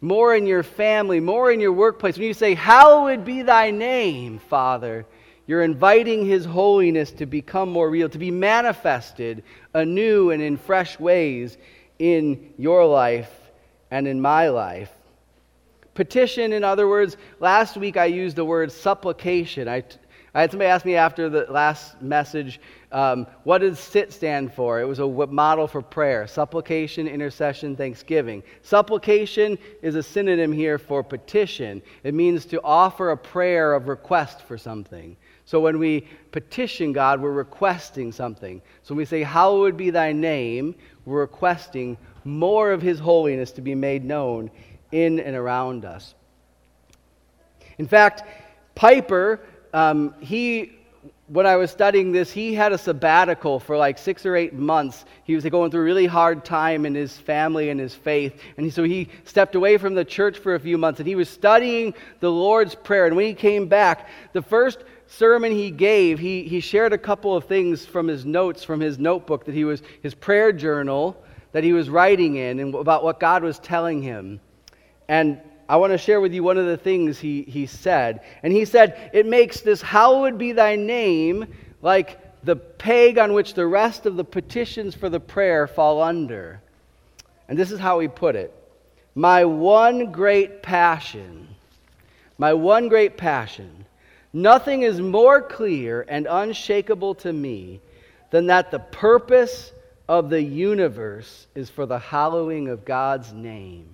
more 0.01 0.35
in 0.35 0.47
your 0.47 0.63
family, 0.63 1.21
more 1.21 1.53
in 1.53 1.61
your 1.61 1.75
workplace. 1.75 2.17
When 2.17 2.27
you 2.27 2.33
say, 2.33 2.55
Hallowed 2.55 3.27
be 3.27 3.43
thy 3.43 3.71
name, 3.71 4.39
Father, 4.39 5.05
you're 5.51 5.65
inviting 5.65 6.25
His 6.25 6.45
holiness 6.45 7.11
to 7.11 7.27
become 7.27 7.71
more 7.71 7.91
real, 7.91 8.09
to 8.11 8.19
be 8.19 8.31
manifested 8.31 9.43
anew 9.75 10.31
and 10.31 10.41
in 10.41 10.57
fresh 10.57 10.97
ways 11.01 11.59
in 11.99 12.55
your 12.57 12.87
life 12.87 13.51
and 13.91 14.07
in 14.07 14.21
my 14.21 14.49
life. 14.49 14.93
Petition, 15.95 16.53
in 16.53 16.63
other 16.63 16.87
words, 16.87 17.17
last 17.41 17.77
week 17.77 17.97
I 17.97 18.05
used 18.05 18.37
the 18.37 18.45
word 18.45 18.71
supplication. 18.71 19.67
I, 19.67 19.83
I 20.35 20.43
had 20.43 20.53
somebody 20.53 20.69
ask 20.69 20.87
me 20.87 20.95
after 20.95 21.29
the 21.29 21.47
last 21.51 22.01
message, 22.01 22.61
um, 22.93 23.27
what 23.43 23.59
does 23.59 23.81
SIT 23.81 24.13
stand 24.13 24.55
for? 24.55 24.81
It 24.81 24.85
was 24.85 25.01
a 25.01 25.09
model 25.09 25.67
for 25.67 25.83
prayer 25.83 26.29
supplication, 26.29 27.09
intercession, 27.09 27.75
thanksgiving. 27.75 28.45
Supplication 28.63 29.59
is 29.83 29.97
a 29.97 30.03
synonym 30.05 30.53
here 30.53 30.79
for 30.79 31.03
petition, 31.03 31.83
it 32.05 32.15
means 32.15 32.47
to 32.47 32.63
offer 32.63 33.11
a 33.11 33.17
prayer 33.17 33.75
of 33.75 33.89
request 33.89 34.43
for 34.43 34.57
something. 34.57 35.17
So 35.51 35.59
when 35.59 35.81
we 35.81 36.07
petition 36.31 36.93
God, 36.93 37.21
we're 37.21 37.33
requesting 37.33 38.13
something. 38.13 38.63
So 38.85 38.95
when 38.95 38.99
we 38.99 39.05
say, 39.05 39.25
Hallowed 39.25 39.77
be 39.77 39.91
thy 39.91 40.13
name, 40.13 40.77
we're 41.05 41.23
requesting 41.23 41.99
more 42.23 42.71
of 42.71 42.81
his 42.81 43.01
holiness 43.01 43.51
to 43.53 43.61
be 43.61 43.75
made 43.75 44.05
known 44.05 44.53
in 44.93 45.19
and 45.19 45.35
around 45.35 45.85
us. 45.85 46.15
In 47.79 47.89
fact, 47.89 48.23
Piper, 48.77 49.41
um, 49.75 50.15
he 50.21 50.77
when 51.27 51.47
I 51.47 51.57
was 51.57 51.71
studying 51.71 52.13
this, 52.13 52.31
he 52.31 52.55
had 52.55 52.73
a 52.73 52.79
sabbatical 52.79 53.59
for 53.61 53.77
like 53.77 53.99
six 53.99 54.27
or 54.27 54.37
eight 54.37 54.53
months. 54.53 55.05
He 55.25 55.35
was 55.35 55.45
going 55.45 55.71
through 55.71 55.83
a 55.83 55.85
really 55.85 56.07
hard 56.07 56.45
time 56.45 56.85
in 56.87 56.95
his 56.95 57.17
family 57.17 57.71
and 57.71 57.79
his 57.79 57.95
faith. 57.95 58.41
And 58.57 58.73
so 58.73 58.83
he 58.83 59.09
stepped 59.25 59.55
away 59.55 59.79
from 59.79 59.95
the 59.95 60.05
church 60.05 60.39
for 60.39 60.57
a 60.57 60.61
few 60.61 60.77
months 60.77 60.99
and 60.99 61.09
he 61.09 61.15
was 61.15 61.29
studying 61.29 61.95
the 62.19 62.31
Lord's 62.31 62.75
Prayer. 62.75 63.07
And 63.07 63.15
when 63.15 63.27
he 63.27 63.35
came 63.35 63.69
back, 63.69 64.09
the 64.33 64.43
first 64.43 64.83
sermon 65.11 65.53
he 65.53 65.71
gave, 65.71 66.19
he, 66.19 66.45
he 66.45 66.61
shared 66.61 66.93
a 66.93 66.99
couple 66.99 67.37
of 67.37 67.45
things 67.45 67.85
from 67.85 68.07
his 68.07 68.25
notes, 68.25 68.63
from 68.63 68.81
his 68.81 68.99
notebook 68.99 69.45
that 69.45 69.55
he 69.55 69.65
was, 69.65 69.83
his 70.03 70.15
prayer 70.15 70.53
journal 70.53 71.21
that 71.53 71.65
he 71.65 71.73
was 71.73 71.91
writing 71.91 72.37
in 72.37 72.61
and 72.61 72.75
about 72.75 73.03
what 73.03 73.19
God 73.19 73.43
was 73.43 73.59
telling 73.59 74.01
him. 74.01 74.41
And 75.09 75.41
I 75.69 75.77
want 75.77 75.93
to 75.93 75.99
share 75.99 76.21
with 76.21 76.33
you 76.33 76.45
one 76.45 76.59
of 76.59 76.67
the 76.67 76.77
things 76.77 77.19
he, 77.19 77.43
he 77.43 77.67
said. 77.67 78.23
And 78.43 78.53
he 78.53 78.65
said, 78.65 79.11
It 79.13 79.27
makes 79.27 79.61
this 79.61 79.83
hallowed 79.83 80.39
be 80.39 80.53
thy 80.53 80.77
name 80.77 81.47
like 81.83 82.21
the 82.45 82.57
peg 82.57 83.19
on 83.19 83.33
which 83.33 83.55
the 83.55 83.67
rest 83.67 84.07
of 84.07 84.17
the 84.17 84.25
petitions 84.25 84.95
for 84.95 85.09
the 85.09 85.21
prayer 85.21 85.67
fall 85.67 86.01
under. 86.01 86.61
And 87.49 87.59
this 87.59 87.73
is 87.73 87.81
how 87.81 87.99
he 87.99 88.07
put 88.07 88.37
it 88.37 88.55
My 89.17 89.45
one 89.45 90.13
great 90.13 90.63
passion, 90.63 91.49
my 92.39 92.55
one 92.55 92.89
great 92.89 93.17
passion, 93.17 93.80
nothing 94.33 94.83
is 94.83 95.01
more 95.01 95.43
clear 95.43 96.05
and 96.09 96.27
unshakable 96.31 97.15
to 97.17 97.33
me 97.33 97.81
than 98.31 98.47
that 98.47 98.71
the 98.71 98.79
purpose 98.79 99.73
of 100.09 100.31
the 100.31 100.43
universe 100.43 101.47
is 101.55 101.71
for 101.71 101.87
the 101.87 101.99
hallowing 101.99 102.69
of 102.69 102.85
God's 102.85 103.33
name. 103.33 103.89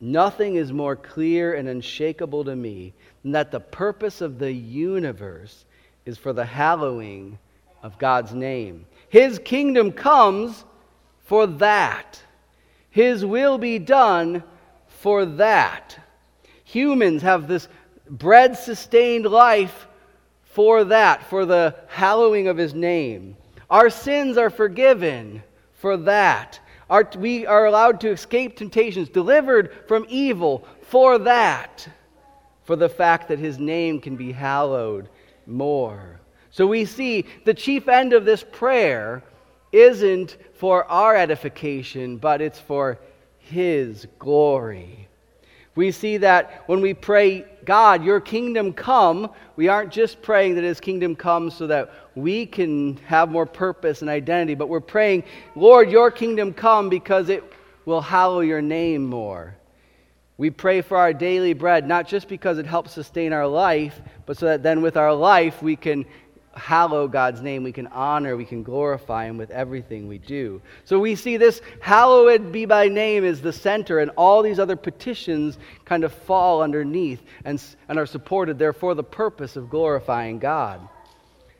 Nothing 0.00 0.56
is 0.56 0.72
more 0.72 0.96
clear 0.96 1.54
and 1.54 1.68
unshakable 1.68 2.44
to 2.44 2.54
me 2.54 2.92
than 3.22 3.32
that 3.32 3.50
the 3.50 3.60
purpose 3.60 4.20
of 4.20 4.38
the 4.38 4.52
universe 4.52 5.64
is 6.04 6.18
for 6.18 6.32
the 6.32 6.44
hallowing 6.44 7.38
of 7.82 7.98
God's 7.98 8.34
name. 8.34 8.84
His 9.08 9.38
kingdom 9.38 9.92
comes 9.92 10.64
for 11.24 11.46
that. 11.46 12.20
His 12.90 13.24
will 13.24 13.56
be 13.58 13.78
done 13.78 14.42
for 14.88 15.24
that. 15.24 15.98
Humans 16.64 17.22
have 17.22 17.48
this 17.48 17.68
bread 18.08 18.56
sustained 18.56 19.26
life 19.26 19.86
for 20.42 20.84
that, 20.84 21.28
for 21.28 21.44
the 21.44 21.74
hallowing 21.88 22.48
of 22.48 22.56
His 22.56 22.74
name. 22.74 23.36
Our 23.70 23.90
sins 23.90 24.36
are 24.36 24.50
forgiven 24.50 25.42
for 25.74 25.96
that. 25.96 26.60
Are, 26.90 27.08
we 27.18 27.46
are 27.46 27.66
allowed 27.66 28.00
to 28.00 28.10
escape 28.10 28.56
temptations, 28.56 29.08
delivered 29.08 29.72
from 29.88 30.06
evil 30.08 30.66
for 30.82 31.18
that, 31.18 31.88
for 32.64 32.76
the 32.76 32.88
fact 32.88 33.28
that 33.28 33.38
his 33.38 33.58
name 33.58 34.00
can 34.00 34.16
be 34.16 34.32
hallowed 34.32 35.08
more. 35.46 36.20
So 36.50 36.66
we 36.66 36.84
see 36.84 37.24
the 37.44 37.54
chief 37.54 37.88
end 37.88 38.12
of 38.12 38.24
this 38.24 38.44
prayer 38.44 39.22
isn't 39.72 40.36
for 40.54 40.84
our 40.84 41.16
edification, 41.16 42.18
but 42.18 42.40
it's 42.40 42.60
for 42.60 42.98
his 43.38 44.06
glory. 44.18 45.03
We 45.76 45.90
see 45.90 46.18
that 46.18 46.62
when 46.66 46.80
we 46.80 46.94
pray, 46.94 47.44
God, 47.64 48.04
your 48.04 48.20
kingdom 48.20 48.72
come, 48.72 49.30
we 49.56 49.68
aren't 49.68 49.90
just 49.90 50.22
praying 50.22 50.54
that 50.54 50.64
his 50.64 50.78
kingdom 50.78 51.16
comes 51.16 51.56
so 51.56 51.66
that 51.66 51.90
we 52.14 52.46
can 52.46 52.96
have 52.98 53.28
more 53.28 53.46
purpose 53.46 54.00
and 54.00 54.08
identity, 54.08 54.54
but 54.54 54.68
we're 54.68 54.80
praying, 54.80 55.24
Lord, 55.56 55.90
your 55.90 56.10
kingdom 56.10 56.52
come 56.52 56.88
because 56.88 57.28
it 57.28 57.42
will 57.84 58.00
hallow 58.00 58.40
your 58.40 58.62
name 58.62 59.04
more. 59.04 59.56
We 60.36 60.50
pray 60.50 60.80
for 60.80 60.96
our 60.96 61.12
daily 61.12 61.54
bread, 61.54 61.86
not 61.86 62.08
just 62.08 62.28
because 62.28 62.58
it 62.58 62.66
helps 62.66 62.92
sustain 62.92 63.32
our 63.32 63.46
life, 63.46 64.00
but 64.26 64.36
so 64.36 64.46
that 64.46 64.62
then 64.62 64.82
with 64.82 64.96
our 64.96 65.14
life 65.14 65.62
we 65.62 65.76
can 65.76 66.04
hallow 66.56 67.08
God's 67.08 67.40
name, 67.40 67.62
we 67.62 67.72
can 67.72 67.86
honor, 67.88 68.36
we 68.36 68.44
can 68.44 68.62
glorify 68.62 69.26
Him 69.26 69.36
with 69.36 69.50
everything 69.50 70.08
we 70.08 70.18
do. 70.18 70.60
So 70.84 70.98
we 70.98 71.14
see 71.14 71.36
this 71.36 71.60
hallowed 71.80 72.52
be 72.52 72.64
by 72.64 72.88
name 72.88 73.24
is 73.24 73.40
the 73.40 73.52
center, 73.52 73.98
and 73.98 74.10
all 74.16 74.42
these 74.42 74.58
other 74.58 74.76
petitions 74.76 75.58
kind 75.84 76.04
of 76.04 76.12
fall 76.12 76.62
underneath 76.62 77.22
and, 77.44 77.62
and 77.88 77.98
are 77.98 78.06
supported, 78.06 78.58
therefore, 78.58 78.94
the 78.94 79.04
purpose 79.04 79.56
of 79.56 79.70
glorifying 79.70 80.38
God. 80.38 80.80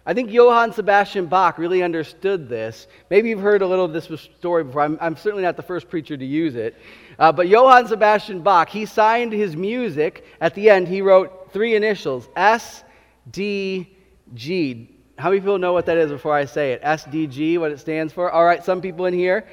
I 0.07 0.13
think 0.13 0.31
Johann 0.31 0.73
Sebastian 0.73 1.27
Bach 1.27 1.57
really 1.57 1.83
understood 1.83 2.47
this. 2.47 2.89
Maybe 3.09 3.31
you've 3.31 3.41
heard 3.41 3.63
a 3.63 3.67
little 3.67 3.87
of 3.87 3.95
this 3.95 4.11
story 4.37 4.63
before. 4.63 4.83
I'm, 4.83 4.99
I'm 5.01 5.17
certainly 5.17 5.43
not 5.43 5.57
the 5.57 5.63
first 5.63 5.89
preacher 5.89 6.15
to 6.15 6.27
use 6.27 6.57
it. 6.57 6.77
Uh, 7.19 7.33
but 7.33 7.49
Johann 7.49 7.87
Sebastian 7.87 8.43
Bach, 8.43 8.69
he 8.69 8.85
signed 8.85 9.33
his 9.33 9.57
music. 9.57 10.27
At 10.43 10.55
the 10.55 10.69
end, 10.69 10.89
he 10.89 11.01
wrote 11.01 11.51
three 11.55 11.75
initials 11.75 12.29
S, 12.37 12.85
D, 13.31 13.94
G. 14.35 14.91
How 15.17 15.31
many 15.31 15.41
people 15.41 15.59
know 15.59 15.73
what 15.73 15.87
that 15.87 15.97
is 15.97 16.11
before 16.11 16.35
I 16.35 16.45
say 16.45 16.73
it? 16.73 16.83
SDG, 16.83 17.59
what 17.59 17.71
it 17.71 17.79
stands 17.79 18.13
for? 18.13 18.31
All 18.31 18.45
right, 18.45 18.65
some 18.65 18.81
people 18.81 19.07
in 19.07 19.15
here. 19.15 19.47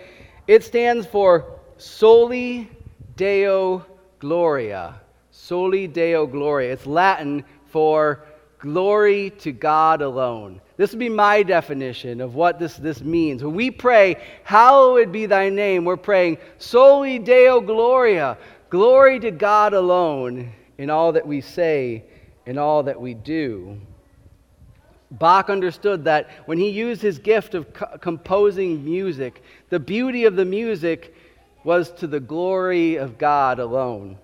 It 0.47 0.63
stands 0.63 1.05
for 1.05 1.59
Soli 1.77 2.69
Deo 3.15 3.85
Gloria. 4.19 4.99
Soli 5.29 5.87
Deo 5.87 6.25
Gloria. 6.25 6.73
It's 6.73 6.85
Latin 6.85 7.45
for 7.67 8.25
glory 8.59 9.31
to 9.39 9.51
God 9.51 10.01
alone. 10.01 10.61
This 10.77 10.91
would 10.91 10.99
be 10.99 11.09
my 11.09 11.43
definition 11.43 12.21
of 12.21 12.35
what 12.35 12.59
this, 12.59 12.77
this 12.77 13.01
means. 13.01 13.43
When 13.43 13.53
we 13.53 13.71
pray, 13.71 14.15
Hallowed 14.43 15.11
be 15.11 15.25
thy 15.25 15.49
name, 15.49 15.85
we're 15.85 15.97
praying 15.97 16.37
Soli 16.57 17.19
Deo 17.19 17.61
Gloria. 17.61 18.37
Glory 18.69 19.19
to 19.19 19.31
God 19.31 19.73
alone 19.73 20.51
in 20.77 20.89
all 20.89 21.11
that 21.11 21.27
we 21.27 21.41
say, 21.41 22.03
in 22.45 22.57
all 22.57 22.83
that 22.83 22.99
we 22.99 23.13
do. 23.13 23.79
Bach 25.11 25.49
understood 25.49 26.05
that 26.05 26.29
when 26.45 26.57
he 26.57 26.69
used 26.69 27.01
his 27.01 27.19
gift 27.19 27.53
of 27.53 27.73
co- 27.73 27.97
composing 27.99 28.83
music, 28.83 29.43
the 29.69 29.79
beauty 29.79 30.23
of 30.25 30.35
the 30.35 30.45
music 30.45 31.13
was 31.63 31.91
to 31.91 32.07
the 32.07 32.19
glory 32.19 32.95
of 32.95 33.17
God 33.17 33.59
alone. 33.59 34.17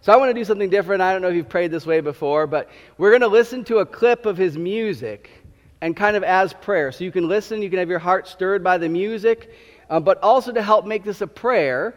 So 0.00 0.12
I 0.12 0.16
want 0.16 0.30
to 0.30 0.34
do 0.34 0.44
something 0.44 0.70
different. 0.70 1.02
I 1.02 1.12
don't 1.12 1.20
know 1.20 1.28
if 1.28 1.34
you've 1.34 1.48
prayed 1.48 1.70
this 1.70 1.84
way 1.84 2.00
before, 2.00 2.46
but 2.46 2.70
we're 2.96 3.10
going 3.10 3.20
to 3.20 3.28
listen 3.28 3.64
to 3.64 3.78
a 3.78 3.86
clip 3.86 4.24
of 4.24 4.38
his 4.38 4.56
music 4.56 5.30
and 5.82 5.94
kind 5.94 6.16
of 6.16 6.24
as 6.24 6.54
prayer. 6.54 6.90
So 6.90 7.04
you 7.04 7.12
can 7.12 7.28
listen, 7.28 7.60
you 7.60 7.68
can 7.68 7.78
have 7.78 7.90
your 7.90 7.98
heart 7.98 8.26
stirred 8.26 8.64
by 8.64 8.78
the 8.78 8.88
music, 8.88 9.50
uh, 9.90 10.00
but 10.00 10.18
also 10.22 10.52
to 10.52 10.62
help 10.62 10.86
make 10.86 11.04
this 11.04 11.20
a 11.20 11.26
prayer. 11.26 11.94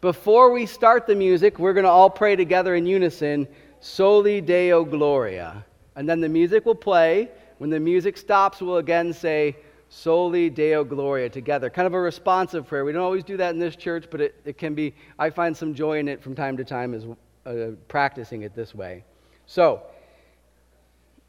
Before 0.00 0.50
we 0.50 0.66
start 0.66 1.06
the 1.06 1.14
music, 1.14 1.60
we're 1.60 1.72
going 1.72 1.84
to 1.84 1.90
all 1.90 2.10
pray 2.10 2.34
together 2.34 2.74
in 2.74 2.86
unison, 2.86 3.46
Soli 3.78 4.40
Deo 4.40 4.84
Gloria. 4.84 5.64
And 5.94 6.08
then 6.08 6.20
the 6.20 6.28
music 6.28 6.66
will 6.66 6.74
play. 6.74 7.30
When 7.64 7.70
the 7.70 7.80
music 7.80 8.18
stops, 8.18 8.60
we'll 8.60 8.76
again 8.76 9.14
say, 9.14 9.56
Soli 9.88 10.50
Deo 10.50 10.84
Gloria 10.84 11.30
together. 11.30 11.70
Kind 11.70 11.86
of 11.86 11.94
a 11.94 11.98
responsive 11.98 12.66
prayer. 12.66 12.84
We 12.84 12.92
don't 12.92 13.00
always 13.00 13.24
do 13.24 13.38
that 13.38 13.54
in 13.54 13.58
this 13.58 13.74
church, 13.74 14.04
but 14.10 14.20
it, 14.20 14.38
it 14.44 14.58
can 14.58 14.74
be, 14.74 14.94
I 15.18 15.30
find 15.30 15.56
some 15.56 15.72
joy 15.74 15.98
in 15.98 16.06
it 16.06 16.22
from 16.22 16.34
time 16.34 16.58
to 16.58 16.64
time 16.66 16.92
as 16.92 17.06
uh, 17.46 17.70
practicing 17.88 18.42
it 18.42 18.54
this 18.54 18.74
way. 18.74 19.02
So, 19.46 19.82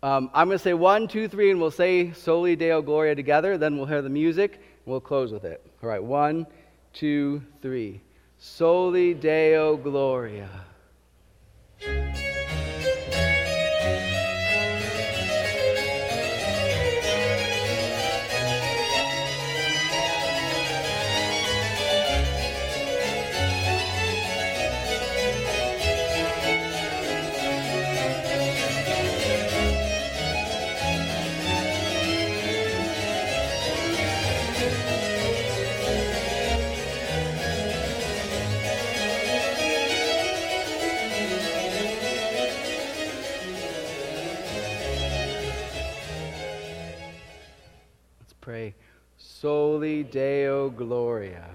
um, 0.04 0.30
I'm 0.34 0.50
going 0.50 0.58
to 0.58 0.62
say 0.62 0.74
one, 0.74 1.08
two, 1.08 1.30
three, 1.30 1.52
and 1.52 1.62
we'll 1.62 1.72
say 1.72 2.12
Soli 2.12 2.58
Deo 2.58 2.82
Gloria 2.82 3.16
together. 3.16 3.58
Then 3.58 3.78
we'll 3.78 3.86
hear 3.86 4.02
the 4.02 4.10
music, 4.10 4.56
and 4.56 4.62
we'll 4.88 5.00
close 5.00 5.32
with 5.32 5.46
it. 5.46 5.66
All 5.82 5.88
right, 5.88 6.04
one, 6.04 6.48
two, 6.92 7.42
three. 7.62 8.02
Soli 8.40 9.14
Deo 9.14 9.78
Gloria. 9.78 10.50
Pray, 48.46 48.76
Soli 49.18 50.04
Deo 50.04 50.70
Gloria. 50.70 51.50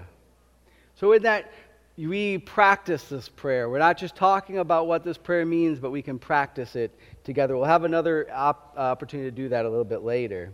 So, 0.95 1.13
in 1.13 1.23
that, 1.23 1.53
we 1.97 2.39
practice 2.39 3.05
this 3.05 3.29
prayer. 3.29 3.69
We're 3.69 3.79
not 3.79 3.97
just 3.97 4.13
talking 4.13 4.57
about 4.57 4.87
what 4.87 5.05
this 5.05 5.17
prayer 5.17 5.45
means, 5.45 5.79
but 5.79 5.91
we 5.91 6.01
can 6.01 6.19
practice 6.19 6.75
it 6.75 6.93
together. 7.23 7.55
We'll 7.55 7.63
have 7.63 7.85
another 7.85 8.27
op- 8.33 8.73
uh, 8.75 8.81
opportunity 8.81 9.29
to 9.29 9.33
do 9.33 9.47
that 9.47 9.63
a 9.63 9.69
little 9.69 9.85
bit 9.85 10.01
later. 10.01 10.51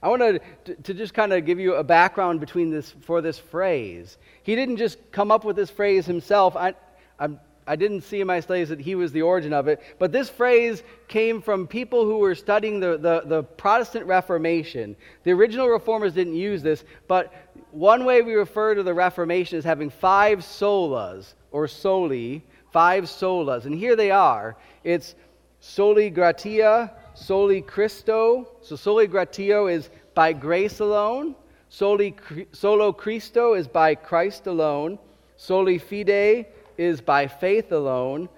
I 0.00 0.08
want 0.08 0.22
to, 0.64 0.74
to 0.76 0.94
just 0.94 1.12
kind 1.12 1.32
of 1.32 1.44
give 1.44 1.58
you 1.58 1.74
a 1.74 1.82
background 1.82 2.38
between 2.38 2.70
this 2.70 2.94
for 3.00 3.20
this 3.20 3.40
phrase. 3.40 4.16
He 4.44 4.54
didn't 4.54 4.76
just 4.76 4.96
come 5.10 5.32
up 5.32 5.44
with 5.44 5.56
this 5.56 5.70
phrase 5.70 6.06
himself. 6.06 6.54
I, 6.54 6.74
I'm 7.18 7.40
I 7.70 7.76
didn't 7.76 8.00
see 8.00 8.20
in 8.20 8.26
my 8.26 8.40
studies 8.40 8.68
that 8.70 8.80
he 8.80 8.96
was 8.96 9.12
the 9.12 9.22
origin 9.22 9.52
of 9.52 9.68
it, 9.68 9.80
but 10.00 10.10
this 10.10 10.28
phrase 10.28 10.82
came 11.06 11.40
from 11.40 11.68
people 11.68 12.04
who 12.04 12.18
were 12.18 12.34
studying 12.34 12.80
the, 12.80 12.96
the, 12.96 13.22
the, 13.24 13.42
Protestant 13.44 14.06
Reformation. 14.06 14.96
The 15.22 15.30
original 15.30 15.68
reformers 15.68 16.12
didn't 16.12 16.34
use 16.34 16.64
this, 16.64 16.82
but 17.06 17.32
one 17.70 18.04
way 18.04 18.22
we 18.22 18.34
refer 18.34 18.74
to 18.74 18.82
the 18.82 18.92
Reformation 18.92 19.56
is 19.56 19.64
having 19.64 19.88
five 19.88 20.40
solas, 20.40 21.34
or 21.52 21.68
soli, 21.68 22.44
five 22.72 23.04
solas. 23.04 23.66
And 23.66 23.74
here 23.76 23.94
they 23.94 24.10
are 24.10 24.56
it's 24.82 25.14
soli 25.60 26.10
gratia, 26.10 26.92
soli 27.14 27.60
Christo. 27.60 28.48
So 28.62 28.74
soli 28.74 29.06
gratio 29.06 29.68
is 29.68 29.90
by 30.16 30.32
grace 30.32 30.80
alone, 30.80 31.36
soli, 31.68 32.16
solo 32.50 32.92
Christo 32.92 33.54
is 33.54 33.68
by 33.68 33.94
Christ 33.94 34.48
alone, 34.48 34.98
soli 35.36 35.78
fide 35.78 36.46
is 36.80 37.02
by 37.02 37.26
faith 37.26 37.72
alone. 37.72 38.28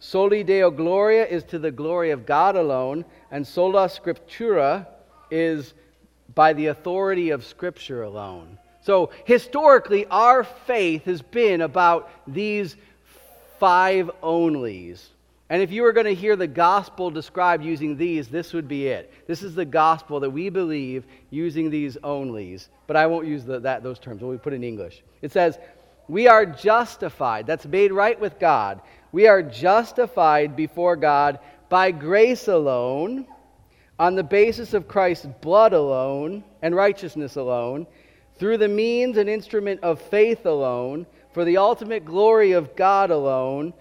Soli 0.00 0.44
Deo 0.44 0.70
Gloria 0.70 1.26
is 1.26 1.42
to 1.44 1.58
the 1.58 1.70
glory 1.70 2.10
of 2.10 2.26
God 2.26 2.54
alone. 2.54 3.06
And 3.30 3.46
sola 3.46 3.88
Scriptura 3.88 4.86
is 5.30 5.72
by 6.34 6.52
the 6.52 6.66
authority 6.66 7.30
of 7.30 7.44
Scripture 7.44 8.02
alone. 8.02 8.58
So, 8.82 9.10
historically, 9.24 10.06
our 10.06 10.44
faith 10.44 11.06
has 11.06 11.22
been 11.22 11.62
about 11.62 12.10
these 12.26 12.76
five 13.58 14.10
onlys. 14.22 15.06
And 15.48 15.62
if 15.62 15.72
you 15.72 15.82
were 15.82 15.92
going 15.92 16.06
to 16.06 16.14
hear 16.14 16.36
the 16.36 16.46
gospel 16.46 17.10
described 17.10 17.64
using 17.64 17.96
these, 17.96 18.28
this 18.28 18.52
would 18.52 18.68
be 18.68 18.88
it. 18.88 19.12
This 19.26 19.42
is 19.42 19.54
the 19.54 19.64
gospel 19.64 20.20
that 20.20 20.30
we 20.30 20.50
believe 20.50 21.04
using 21.30 21.70
these 21.70 21.96
onlys. 21.98 22.68
But 22.86 22.96
I 22.96 23.06
won't 23.06 23.26
use 23.26 23.44
the, 23.44 23.60
that, 23.60 23.82
those 23.82 23.98
terms. 23.98 24.22
We'll 24.22 24.38
put 24.38 24.52
in 24.52 24.64
English. 24.64 25.02
It 25.22 25.32
says, 25.32 25.58
we 26.08 26.28
are 26.28 26.46
justified. 26.46 27.46
That's 27.46 27.66
made 27.66 27.92
right 27.92 28.18
with 28.18 28.38
God. 28.38 28.80
We 29.12 29.26
are 29.26 29.42
justified 29.42 30.56
before 30.56 30.96
God 30.96 31.38
by 31.68 31.90
grace 31.90 32.48
alone, 32.48 33.26
on 33.98 34.14
the 34.14 34.22
basis 34.22 34.74
of 34.74 34.88
Christ's 34.88 35.26
blood 35.40 35.72
alone 35.72 36.44
and 36.62 36.74
righteousness 36.74 37.36
alone, 37.36 37.86
through 38.38 38.58
the 38.58 38.68
means 38.68 39.16
and 39.16 39.28
instrument 39.28 39.80
of 39.82 40.00
faith 40.00 40.44
alone, 40.44 41.06
for 41.32 41.44
the 41.44 41.56
ultimate 41.56 42.04
glory 42.04 42.52
of 42.52 42.76
God 42.76 43.10
alone, 43.10 43.72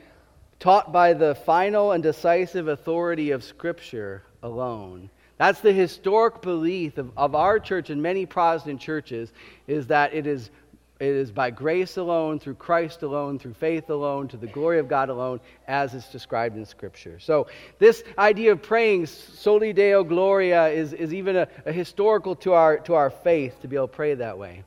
taught 0.59 0.93
by 0.93 1.13
the 1.13 1.35
final 1.35 1.91
and 1.91 2.01
decisive 2.01 2.69
authority 2.69 3.31
of 3.31 3.43
Scripture 3.43 4.23
alone. 4.41 5.09
That's 5.37 5.59
the 5.59 5.73
historic 5.73 6.41
belief 6.41 6.97
of, 6.97 7.11
of 7.17 7.35
our 7.35 7.59
church 7.59 7.89
and 7.89 8.01
many 8.01 8.25
Protestant 8.25 8.79
churches, 8.79 9.33
is 9.67 9.87
that 9.87 10.13
it 10.13 10.25
is 10.25 10.49
it 10.97 11.07
is 11.07 11.31
by 11.31 11.49
grace 11.49 11.97
alone, 11.97 12.39
through 12.39 12.55
Christ 12.55 13.03
alone, 13.03 13.37
through 13.37 13.55
faith 13.55 13.89
alone, 13.89 14.29
to 14.29 14.37
the 14.37 14.47
glory 14.47 14.79
of 14.79 14.87
God 14.87 15.09
alone, 15.09 15.41
as 15.67 15.93
it's 15.93 16.09
described 16.09 16.55
in 16.55 16.65
Scripture. 16.65 17.19
So, 17.19 17.47
this 17.79 18.01
idea 18.17 18.53
of 18.53 18.61
praying 18.61 19.07
soli 19.07 19.73
deo 19.73 20.05
gloria 20.05 20.69
is, 20.69 20.93
is 20.93 21.13
even 21.13 21.35
a, 21.35 21.47
a 21.65 21.73
historical 21.73 22.35
to 22.37 22.53
our, 22.53 22.77
to 22.79 22.93
our 22.93 23.09
faith 23.09 23.61
to 23.61 23.67
be 23.67 23.75
able 23.75 23.89
to 23.89 23.93
pray 23.93 24.13
that 24.13 24.37
way. 24.37 24.63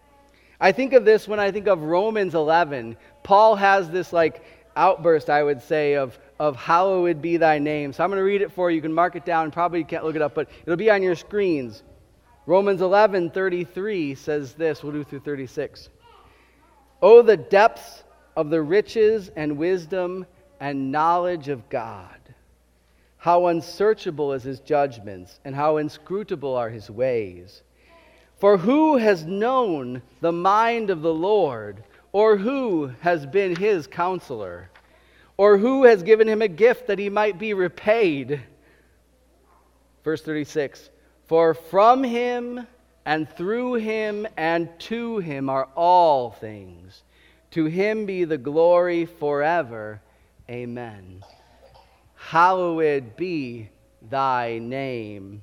I 0.61 0.73
think 0.73 0.93
of 0.93 1.05
this 1.05 1.27
when 1.27 1.41
I 1.41 1.51
think 1.51 1.67
of 1.67 1.83
Romans 1.83 2.35
11. 2.35 2.97
Paul 3.23 3.57
has 3.57 3.89
this 3.89 4.13
like 4.13 4.45
outburst, 4.77 5.31
I 5.31 5.43
would 5.43 5.63
say, 5.63 5.95
of, 5.95 6.19
of 6.39 6.57
hallowed 6.57 7.23
be 7.23 7.39
thy 7.39 7.59
name. 7.59 7.93
So 7.93 8.05
I'm 8.05 8.11
going 8.11 8.19
to 8.19 8.25
read 8.25 8.43
it 8.43 8.53
for 8.53 8.71
you. 8.71 8.77
You 8.77 8.83
can 8.83 8.93
mark 8.93 9.17
it 9.17 9.25
down. 9.25 9.51
Probably 9.51 9.79
you 9.79 9.85
can't 9.87 10.05
look 10.05 10.17
it 10.17 10.23
up, 10.23 10.35
but 10.35 10.51
it'll 10.67 10.77
be 10.77 10.91
on 10.91 11.03
your 11.03 11.15
screens. 11.15 11.83
Romans 12.45 12.81
11, 12.81 13.31
33 13.31 14.15
says 14.15 14.55
this. 14.55 14.83
We'll 14.83 14.93
do 14.93 15.05
through 15.05 15.21
36. 15.21 15.89
Oh, 17.01 17.23
the 17.23 17.37
depths 17.37 18.03
of 18.37 18.51
the 18.51 18.63
riches 18.63 19.31
and 19.37 19.57
wisdom 19.57 20.27
and 20.61 20.91
knowledge 20.91 21.49
of 21.49 21.69
God. 21.69 22.19
How 23.17 23.47
unsearchable 23.47 24.33
is 24.33 24.43
his 24.43 24.61
judgments, 24.61 25.41
and 25.45 25.55
how 25.55 25.77
inscrutable 25.77 26.55
are 26.55 26.71
his 26.71 26.91
ways. 26.91 27.63
For 28.39 28.57
who 28.57 28.97
has 28.97 29.25
known 29.25 30.03
the 30.21 30.33
mind 30.33 30.91
of 30.91 31.03
the 31.03 31.15
Lord, 31.15 31.83
or 32.13 32.37
who 32.37 32.93
has 33.01 33.27
been 33.27 33.57
his 33.57 33.87
counselor, 33.87 34.71
or 35.37 35.59
who 35.59 35.85
has 35.85 36.03
given 36.03 36.29
him 36.29 36.43
a 36.43 36.49
gift 36.49 36.87
that 36.87 36.99
he 36.99 37.11
might 37.11 37.39
be 37.39 37.55
repaid? 37.55 38.41
Verse 40.05 40.23
36 40.23 40.91
For 41.27 41.55
from 41.55 42.05
him 42.05 42.67
and 43.09 43.27
through 43.27 43.73
him 43.73 44.27
and 44.37 44.69
to 44.79 45.17
him 45.17 45.49
are 45.49 45.67
all 45.75 46.31
things. 46.31 47.05
To 47.53 47.65
him 47.65 48.05
be 48.05 48.25
the 48.25 48.37
glory 48.37 49.07
forever. 49.07 50.03
Amen. 50.51 51.23
Hallowed 52.17 53.17
be 53.17 53.71
thy 54.11 54.59
name. 54.59 55.41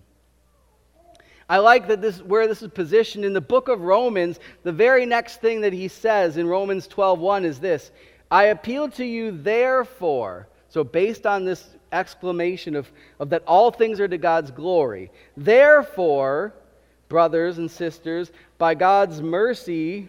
I 1.50 1.58
like 1.58 1.88
that 1.88 2.04
this 2.04 2.22
where 2.22 2.48
this 2.48 2.62
is 2.62 2.70
positioned 2.70 3.26
in 3.26 3.34
the 3.34 3.42
book 3.42 3.68
of 3.68 3.82
Romans. 3.82 4.40
The 4.62 4.72
very 4.72 5.08
next 5.08 5.42
thing 5.42 5.62
that 5.62 5.74
he 5.74 5.88
says 5.88 6.38
in 6.38 6.46
Romans 6.46 6.88
12:1 6.88 7.46
is 7.46 7.60
this: 7.60 7.90
I 8.30 8.44
appeal 8.46 8.90
to 8.90 9.04
you 9.04 9.32
therefore. 9.32 10.48
So 10.70 10.84
based 10.84 11.26
on 11.26 11.46
this 11.46 11.68
exclamation 11.92 12.76
of, 12.76 12.92
of 13.20 13.32
that 13.32 13.42
all 13.48 13.72
things 13.72 14.00
are 14.00 14.08
to 14.08 14.20
God's 14.20 14.52
glory. 14.52 15.10
Therefore, 15.36 16.54
brothers 17.10 17.58
and 17.58 17.70
sisters, 17.70 18.32
by 18.58 18.76
God's 18.76 19.22
mercy, 19.22 20.08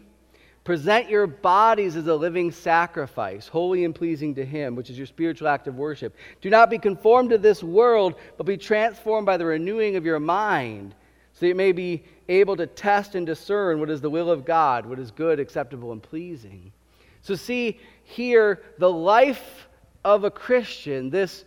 present 0.65 1.09
your 1.09 1.29
bodies 1.29 1.95
as 1.95 2.07
a 2.09 2.15
living 2.15 2.51
sacrifice, 2.51 3.47
holy 3.47 3.85
and 3.85 3.95
pleasing 3.95 4.35
to 4.35 4.45
Him, 4.45 4.75
which 4.75 4.91
is 4.91 4.99
your 4.99 5.07
spiritual 5.07 5.49
act 5.49 5.69
of 5.69 5.77
worship. 5.77 6.15
Do 6.41 6.51
not 6.51 6.71
be 6.71 6.79
conformed 6.79 7.31
to 7.31 7.39
this 7.39 7.63
world, 7.63 8.15
but 8.37 8.47
be 8.47 8.57
transformed 8.57 9.27
by 9.27 9.37
the 9.37 9.47
renewing 9.47 9.97
of 9.97 10.05
your 10.05 10.19
mind, 10.19 10.95
so 11.35 11.41
that 11.41 11.49
you 11.49 11.55
may 11.55 11.73
be 11.73 12.03
able 12.29 12.57
to 12.57 12.67
test 12.67 13.15
and 13.15 13.25
discern 13.25 13.79
what 13.79 13.91
is 13.91 14.01
the 14.01 14.11
will 14.11 14.31
of 14.31 14.45
God, 14.45 14.87
what 14.87 14.99
is 14.99 15.11
good, 15.11 15.39
acceptable, 15.39 15.93
and 15.93 16.03
pleasing. 16.03 16.73
So, 17.21 17.35
see 17.35 17.79
here 18.03 18.63
the 18.79 18.91
life 18.91 19.69
of 20.05 20.25
a 20.25 20.31
Christian, 20.31 21.11
this 21.11 21.45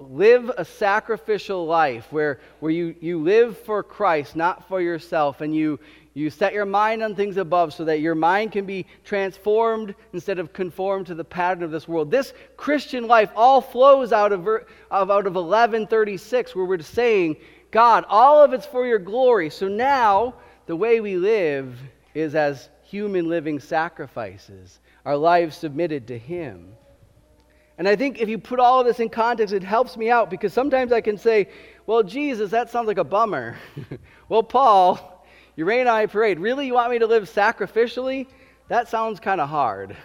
live 0.00 0.50
a 0.56 0.64
sacrificial 0.64 1.66
life 1.66 2.10
where, 2.10 2.40
where 2.60 2.72
you, 2.72 2.94
you 3.00 3.22
live 3.22 3.58
for 3.58 3.82
Christ, 3.82 4.34
not 4.34 4.66
for 4.66 4.80
yourself, 4.80 5.42
and 5.42 5.54
you, 5.54 5.78
you 6.14 6.30
set 6.30 6.54
your 6.54 6.64
mind 6.64 7.02
on 7.02 7.14
things 7.14 7.36
above 7.36 7.74
so 7.74 7.84
that 7.84 8.00
your 8.00 8.14
mind 8.14 8.52
can 8.52 8.64
be 8.64 8.86
transformed 9.04 9.94
instead 10.14 10.38
of 10.38 10.54
conformed 10.54 11.06
to 11.08 11.14
the 11.14 11.24
pattern 11.24 11.62
of 11.62 11.70
this 11.70 11.86
world. 11.86 12.10
This 12.10 12.32
Christian 12.56 13.06
life 13.06 13.30
all 13.36 13.60
flows 13.60 14.12
out 14.12 14.32
of, 14.32 14.48
of, 14.48 15.10
out 15.10 15.26
of 15.26 15.34
1136, 15.34 16.54
where 16.56 16.64
we're 16.64 16.80
saying, 16.80 17.36
God, 17.70 18.04
all 18.08 18.42
of 18.42 18.54
it's 18.54 18.66
for 18.66 18.86
your 18.86 18.98
glory. 18.98 19.50
So 19.50 19.68
now, 19.68 20.34
the 20.66 20.76
way 20.76 21.00
we 21.00 21.16
live 21.16 21.78
is 22.14 22.34
as 22.34 22.70
human 22.82 23.28
living 23.28 23.60
sacrifices, 23.60 24.80
our 25.04 25.16
lives 25.16 25.56
submitted 25.56 26.08
to 26.08 26.18
Him. 26.18 26.74
And 27.80 27.88
I 27.88 27.96
think 27.96 28.20
if 28.20 28.28
you 28.28 28.36
put 28.36 28.60
all 28.60 28.80
of 28.80 28.86
this 28.86 29.00
in 29.00 29.08
context, 29.08 29.54
it 29.54 29.62
helps 29.62 29.96
me 29.96 30.10
out 30.10 30.28
because 30.28 30.52
sometimes 30.52 30.92
I 30.92 31.00
can 31.00 31.16
say, 31.16 31.48
well, 31.86 32.02
Jesus, 32.02 32.50
that 32.50 32.68
sounds 32.68 32.86
like 32.86 32.98
a 32.98 33.04
bummer. 33.04 33.56
well, 34.28 34.42
Paul, 34.42 35.24
you 35.56 35.64
rain 35.64 35.86
on 35.86 35.94
my 35.94 36.04
parade. 36.04 36.38
Really, 36.38 36.66
you 36.66 36.74
want 36.74 36.90
me 36.90 36.98
to 36.98 37.06
live 37.06 37.22
sacrificially? 37.22 38.26
That 38.68 38.88
sounds 38.88 39.18
kind 39.18 39.40
of 39.40 39.48
hard. 39.48 39.96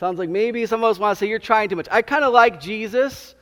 Sounds 0.00 0.18
like 0.18 0.30
maybe 0.30 0.66
some 0.66 0.82
of 0.82 0.90
us 0.90 0.98
want 0.98 1.16
to 1.16 1.24
say, 1.24 1.28
you're 1.28 1.38
trying 1.38 1.68
too 1.68 1.76
much. 1.76 1.86
I 1.92 2.02
kind 2.02 2.24
of 2.24 2.32
like 2.32 2.60
Jesus. 2.60 3.36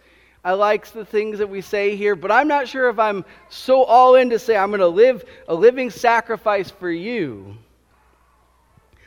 I 0.45 0.53
like 0.53 0.87
the 0.89 1.07
things 1.07 1.39
that 1.39 1.49
we 1.49 1.63
say 1.63 1.97
here, 1.97 2.17
but 2.17 2.31
I'm 2.31 2.49
not 2.49 2.69
sure 2.69 2.91
if 2.91 2.99
I'm 2.99 3.25
so 3.49 3.83
all 3.83 4.17
in 4.17 4.29
to 4.29 4.39
say 4.39 4.59
I'm 4.59 4.69
going 4.69 4.81
to 4.81 4.89
live 4.89 5.25
a 5.49 5.55
living 5.55 5.89
sacrifice 5.89 6.71
for 6.71 6.91
you. 6.91 7.57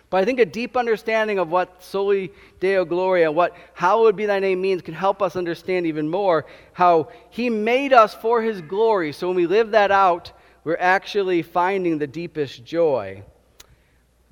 But 0.09 0.17
I 0.17 0.25
think 0.25 0.39
a 0.39 0.45
deep 0.45 0.75
understanding 0.75 1.37
of 1.37 1.49
what 1.49 1.83
soli 1.83 2.31
deo 2.59 2.83
gloria, 2.83 3.31
what 3.31 3.55
hallowed 3.73 4.15
be 4.15 4.25
thy 4.25 4.39
name 4.39 4.59
means, 4.59 4.81
can 4.81 4.95
help 4.95 5.21
us 5.21 5.35
understand 5.35 5.85
even 5.85 6.09
more 6.09 6.45
how 6.73 7.09
he 7.29 7.49
made 7.49 7.93
us 7.93 8.15
for 8.15 8.41
his 8.41 8.61
glory. 8.61 9.11
So 9.11 9.27
when 9.27 9.35
we 9.35 9.45
live 9.45 9.71
that 9.71 9.91
out, 9.91 10.31
we're 10.63 10.77
actually 10.79 11.43
finding 11.43 11.97
the 11.97 12.07
deepest 12.07 12.65
joy. 12.65 13.23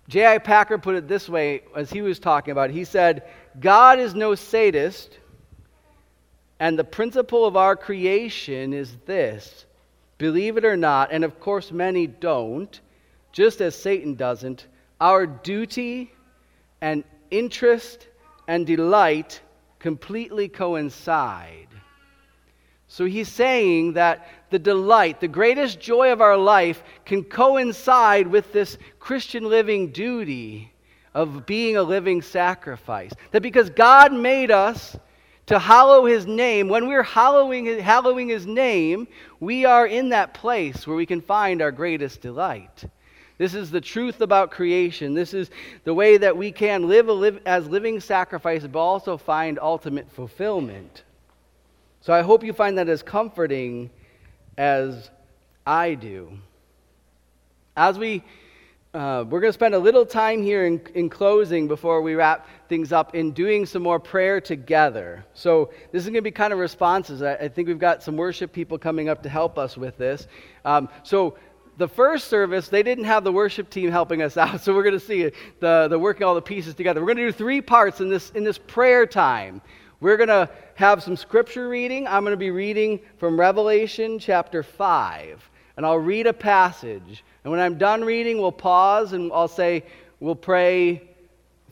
J.I. 0.07 0.39
Packer 0.39 0.77
put 0.77 0.95
it 0.95 1.07
this 1.07 1.29
way 1.29 1.63
as 1.75 1.91
he 1.91 2.01
was 2.01 2.17
talking 2.17 2.51
about 2.51 2.69
it. 2.69 2.73
He 2.73 2.85
said, 2.85 3.23
God 3.59 3.99
is 3.99 4.15
no 4.15 4.35
sadist, 4.35 5.19
and 6.59 6.79
the 6.79 6.83
principle 6.83 7.45
of 7.45 7.55
our 7.55 7.75
creation 7.75 8.73
is 8.73 8.95
this 9.05 9.65
believe 10.17 10.57
it 10.57 10.65
or 10.65 10.75
not, 10.75 11.09
and 11.11 11.23
of 11.23 11.39
course 11.39 11.71
many 11.71 12.07
don't, 12.07 12.79
just 13.31 13.61
as 13.61 13.75
Satan 13.75 14.15
doesn't 14.15 14.65
our 14.99 15.25
duty 15.25 16.13
and 16.81 17.03
interest 17.31 18.07
and 18.47 18.65
delight 18.65 19.41
completely 19.79 20.47
coincide. 20.47 21.67
So 22.87 23.05
he's 23.05 23.27
saying 23.27 23.93
that 23.93 24.27
the 24.49 24.59
delight, 24.59 25.19
the 25.19 25.27
greatest 25.27 25.79
joy 25.79 26.11
of 26.11 26.21
our 26.21 26.37
life, 26.37 26.83
can 27.05 27.23
coincide 27.23 28.27
with 28.27 28.53
this 28.53 28.77
Christian 28.99 29.43
living 29.43 29.91
duty 29.91 30.73
of 31.13 31.45
being 31.45 31.75
a 31.75 31.83
living 31.83 32.21
sacrifice. 32.21 33.11
That 33.31 33.41
because 33.41 33.69
God 33.69 34.13
made 34.13 34.51
us 34.51 34.97
to 35.47 35.59
hallow 35.59 36.05
his 36.05 36.25
name, 36.25 36.69
when 36.69 36.87
we're 36.87 37.03
hallowing, 37.03 37.79
hallowing 37.79 38.29
his 38.29 38.45
name, 38.45 39.07
we 39.39 39.65
are 39.65 39.87
in 39.87 40.09
that 40.09 40.33
place 40.33 40.87
where 40.87 40.95
we 40.95 41.05
can 41.05 41.21
find 41.21 41.61
our 41.61 41.71
greatest 41.71 42.21
delight. 42.21 42.85
This 43.37 43.53
is 43.53 43.69
the 43.69 43.81
truth 43.81 44.21
about 44.21 44.51
creation. 44.51 45.13
This 45.13 45.33
is 45.33 45.51
the 45.83 45.93
way 45.93 46.17
that 46.17 46.35
we 46.35 46.51
can 46.51 46.87
live, 46.87 47.07
live 47.07 47.39
as 47.45 47.67
living 47.67 47.99
sacrifice, 47.99 48.65
but 48.65 48.79
also 48.79 49.17
find 49.17 49.59
ultimate 49.61 50.09
fulfillment. 50.11 51.03
So 52.01 52.13
I 52.13 52.21
hope 52.21 52.43
you 52.43 52.53
find 52.53 52.77
that 52.77 52.89
as 52.89 53.03
comforting 53.03 53.89
as 54.57 55.11
I 55.65 55.93
do. 55.93 56.39
As 57.75 57.99
we 57.99 58.23
uh, 58.93 59.23
we're 59.29 59.41
going 59.41 59.49
to 59.49 59.53
spend 59.53 59.75
a 59.75 59.79
little 59.79 60.05
time 60.05 60.41
here 60.41 60.65
in, 60.65 60.81
in 60.95 61.07
closing 61.07 61.67
before 61.67 62.01
we 62.01 62.15
wrap 62.15 62.47
things 62.67 62.91
up 62.91 63.13
in 63.13 63.31
doing 63.31 63.63
some 63.63 63.83
more 63.83 63.99
prayer 63.99 64.41
together. 64.41 65.23
So, 65.35 65.71
this 65.91 66.01
is 66.01 66.05
going 66.05 66.15
to 66.15 66.21
be 66.21 66.31
kind 66.31 66.51
of 66.51 66.57
responses. 66.57 67.21
I, 67.21 67.35
I 67.35 67.47
think 67.47 67.67
we've 67.67 67.77
got 67.77 68.01
some 68.01 68.15
worship 68.17 68.51
people 68.51 68.79
coming 68.79 69.07
up 69.07 69.21
to 69.21 69.29
help 69.29 69.59
us 69.59 69.77
with 69.77 69.97
this. 69.99 70.27
Um, 70.65 70.89
so, 71.03 71.37
the 71.77 71.87
first 71.87 72.27
service, 72.27 72.67
they 72.67 72.83
didn't 72.83 73.05
have 73.05 73.23
the 73.23 73.31
worship 73.31 73.69
team 73.69 73.91
helping 73.91 74.21
us 74.21 74.35
out, 74.35 74.61
so 74.63 74.73
we're 74.73 74.83
going 74.83 74.99
to 74.99 75.05
see 75.05 75.31
the, 75.59 75.87
the 75.87 75.97
working 75.97 76.25
all 76.25 76.35
the 76.35 76.41
pieces 76.41 76.75
together. 76.75 77.01
We're 77.01 77.13
going 77.13 77.17
to 77.17 77.25
do 77.25 77.31
three 77.31 77.61
parts 77.61 78.01
in 78.01 78.09
this, 78.09 78.31
in 78.31 78.43
this 78.43 78.57
prayer 78.57 79.05
time. 79.05 79.61
We're 79.99 80.17
going 80.17 80.29
to 80.29 80.49
have 80.75 81.01
some 81.01 81.15
scripture 81.15 81.69
reading. 81.69 82.07
I'm 82.07 82.23
going 82.23 82.33
to 82.33 82.37
be 82.37 82.51
reading 82.51 82.99
from 83.17 83.39
Revelation 83.39 84.19
chapter 84.19 84.61
5, 84.61 85.49
and 85.77 85.85
I'll 85.85 85.97
read 85.97 86.27
a 86.27 86.33
passage. 86.33 87.23
And 87.43 87.51
when 87.51 87.59
I'm 87.59 87.77
done 87.77 88.03
reading, 88.03 88.39
we'll 88.39 88.51
pause 88.51 89.13
and 89.13 89.31
I'll 89.33 89.47
say, 89.47 89.83
We'll 90.19 90.35
pray, 90.35 91.03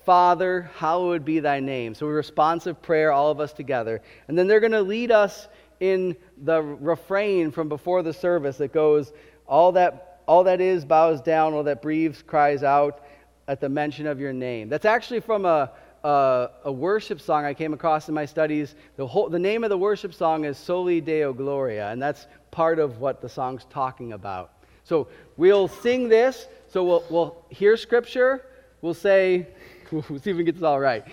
Father, 0.06 0.70
hallowed 0.76 1.26
be 1.26 1.40
thy 1.40 1.60
name. 1.60 1.96
So, 1.96 2.06
a 2.06 2.12
responsive 2.12 2.80
prayer, 2.80 3.12
all 3.12 3.32
of 3.32 3.40
us 3.40 3.54
together. 3.54 4.04
And 4.28 4.38
then 4.38 4.48
they're 4.48 4.60
going 4.60 4.72
to 4.72 4.84
lead 4.84 5.12
us 5.12 5.48
in 5.80 6.16
the 6.44 6.62
refrain 6.62 7.50
from 7.50 7.70
before 7.70 8.04
the 8.04 8.14
service 8.14 8.58
that 8.58 8.72
goes, 8.72 9.14
all 9.48 9.72
that, 9.74 10.22
all 10.28 10.44
that 10.46 10.62
is 10.62 10.86
bows 10.86 11.22
down, 11.22 11.54
all 11.54 11.64
that 11.64 11.82
breathes 11.82 12.22
cries 12.22 12.64
out 12.64 13.04
at 13.48 13.60
the 13.60 13.70
mention 13.70 14.08
of 14.08 14.20
your 14.20 14.34
name. 14.34 14.70
That's 14.70 14.86
actually 14.86 15.20
from 15.20 15.46
a, 15.46 15.72
a, 16.04 16.50
a 16.66 16.72
worship 16.72 17.22
song 17.22 17.46
I 17.46 17.54
came 17.54 17.74
across 17.74 18.08
in 18.10 18.16
my 18.16 18.26
studies. 18.26 18.76
The, 18.98 19.06
whole, 19.06 19.30
the 19.30 19.40
name 19.40 19.64
of 19.64 19.70
the 19.70 19.78
worship 19.78 20.14
song 20.14 20.46
is 20.46 20.58
Soli 20.58 21.02
Deo 21.02 21.34
Gloria, 21.34 21.92
and 21.92 22.02
that's 22.02 22.28
part 22.52 22.80
of 22.80 23.00
what 23.00 23.22
the 23.22 23.30
song's 23.30 23.66
talking 23.70 24.14
about. 24.14 24.52
So 24.84 25.08
we'll 25.36 25.68
sing 25.68 26.10
this. 26.10 26.48
So 26.68 26.84
we'll, 26.84 27.04
we'll 27.10 27.46
hear 27.50 27.76
scripture. 27.76 28.46
We'll 28.82 28.94
say, 28.94 29.48
we'll 29.92 30.04
see 30.04 30.32
if 30.32 30.38
we 30.38 30.44
get 30.44 30.56
this 30.56 30.64
all 30.64 30.80
right. 30.80 31.04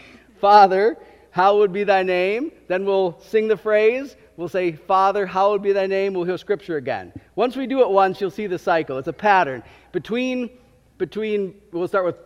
Father, 0.40 0.98
hallowed 1.30 1.72
be 1.72 1.84
thy 1.84 2.02
name. 2.02 2.52
Then 2.68 2.84
we'll 2.84 3.18
sing 3.20 3.48
the 3.48 3.56
phrase. 3.56 4.16
We'll 4.42 4.48
say, 4.48 4.72
Father, 4.72 5.24
hallowed 5.24 5.62
be 5.62 5.72
thy 5.72 5.86
name. 5.86 6.14
We'll 6.14 6.24
hear 6.24 6.36
scripture 6.36 6.76
again. 6.76 7.12
Once 7.36 7.54
we 7.54 7.68
do 7.68 7.82
it 7.82 7.88
once, 7.88 8.20
you'll 8.20 8.32
see 8.32 8.48
the 8.48 8.58
cycle. 8.58 8.98
It's 8.98 9.06
a 9.06 9.12
pattern. 9.12 9.62
Between, 9.92 10.50
between 10.98 11.54
we'll 11.70 11.86
start 11.86 12.04
with 12.04 12.16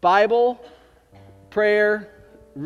Bible, 0.00 0.60
prayer, 1.50 2.08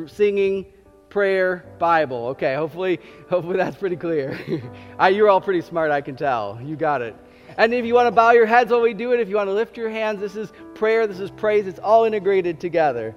singing, 0.07 0.65
prayer, 1.11 1.67
Bible. 1.79 2.29
Okay, 2.29 2.55
hopefully, 2.55 2.99
hopefully 3.29 3.59
that's 3.59 3.77
pretty 3.77 3.97
clear. 3.97 4.41
You're 5.13 5.29
all 5.29 5.43
pretty 5.43 5.61
smart, 5.61 5.91
I 5.91 6.01
can 6.01 6.17
tell. 6.17 6.59
You 6.65 6.75
got 6.75 7.03
it. 7.03 7.15
And 7.59 7.75
if 7.75 7.85
you 7.85 7.93
want 7.93 8.07
to 8.07 8.13
bow 8.13 8.31
your 8.31 8.47
heads 8.47 8.71
while 8.71 8.81
we 8.81 8.95
do 8.95 9.13
it, 9.13 9.21
if 9.21 9.29
you 9.29 9.37
want 9.37 9.49
to 9.49 9.53
lift 9.53 9.77
your 9.77 9.91
hands, 9.91 10.21
this 10.21 10.37
is 10.37 10.55
prayer, 10.75 11.07
this 11.07 11.21
is 11.21 11.31
praise. 11.31 11.67
It's 11.67 11.81
all 11.81 12.07
integrated 12.07 12.61
together. 12.61 13.15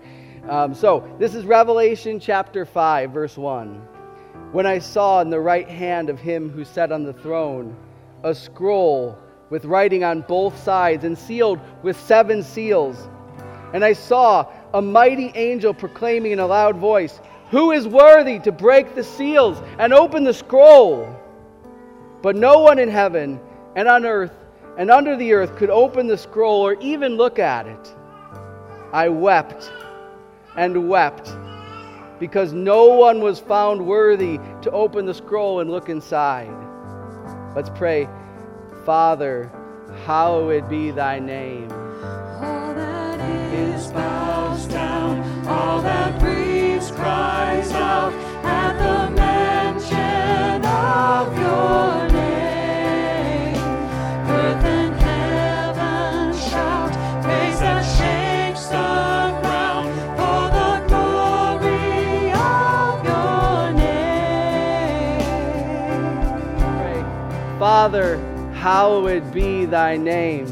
Um, 0.50 0.74
so, 0.76 1.10
this 1.20 1.36
is 1.36 1.46
Revelation 1.46 2.20
chapter 2.20 2.65
5, 2.65 3.12
verse 3.12 3.38
1 3.38 3.99
when 4.52 4.66
I 4.66 4.80
saw 4.80 5.22
in 5.22 5.30
the 5.30 5.40
right 5.40 5.68
hand 5.68 6.10
of 6.10 6.20
him 6.20 6.50
who 6.50 6.66
sat 6.66 6.92
on 6.92 7.04
the 7.04 7.14
throne 7.14 7.76
a 8.24 8.34
scroll 8.34 9.18
with 9.50 9.66
writing 9.66 10.04
on 10.04 10.22
both 10.22 10.58
sides 10.62 11.04
and 11.04 11.18
sealed 11.18 11.60
with 11.84 12.00
seven 12.00 12.44
seals. 12.44 13.08
And 13.74 13.84
I 13.86 13.94
saw 13.94 14.52
a 14.74 14.82
mighty 14.82 15.32
angel 15.36 15.74
proclaiming 15.74 16.32
in 16.32 16.40
a 16.40 16.48
loud 16.48 16.78
voice, 16.78 17.20
Who 17.52 17.72
is 17.72 17.88
worthy 17.88 18.40
to 18.40 18.52
break 18.52 18.96
the 18.96 19.04
seals 19.04 19.62
and 19.78 19.94
open 19.94 20.24
the 20.24 20.34
scroll? 20.34 21.16
But 22.22 22.36
no 22.36 22.60
one 22.60 22.80
in 22.80 22.90
heaven 22.90 23.40
and 23.76 23.88
on 23.88 24.06
earth 24.06 24.34
and 24.78 24.90
under 24.90 25.16
the 25.16 25.34
earth 25.34 25.56
could 25.58 25.70
open 25.70 26.08
the 26.08 26.18
scroll 26.18 26.62
or 26.62 26.74
even 26.82 27.18
look 27.18 27.38
at 27.38 27.68
it. 27.68 27.96
I 28.92 29.10
wept 29.10 29.72
and 30.56 30.90
wept 30.90 31.36
because 32.20 32.54
no 32.54 32.86
one 32.88 33.22
was 33.22 33.40
found 33.40 33.86
worthy 33.86 34.38
to 34.62 34.72
open 34.72 35.06
the 35.06 35.14
scroll 35.14 35.62
and 35.62 35.70
look 35.70 35.90
inside. 35.90 36.54
Let's 37.56 37.70
pray. 37.70 38.08
Father, 38.86 39.52
hallowed 40.06 40.70
be 40.70 40.92
thy 40.92 41.20
name. 41.20 41.72
All 41.72 42.74
that 42.74 43.20
is 43.54 43.88
bows 43.92 44.66
down, 44.68 45.48
all 45.48 45.82
that 45.82 46.20
breathes 46.20 46.92
cries 46.92 47.72
out 47.72 48.14
at 48.44 48.78
the 48.78 49.29
Father, 67.60 68.15
hallowed 68.54 69.34
be 69.34 69.65
thy 69.65 69.98
name. 69.98 70.48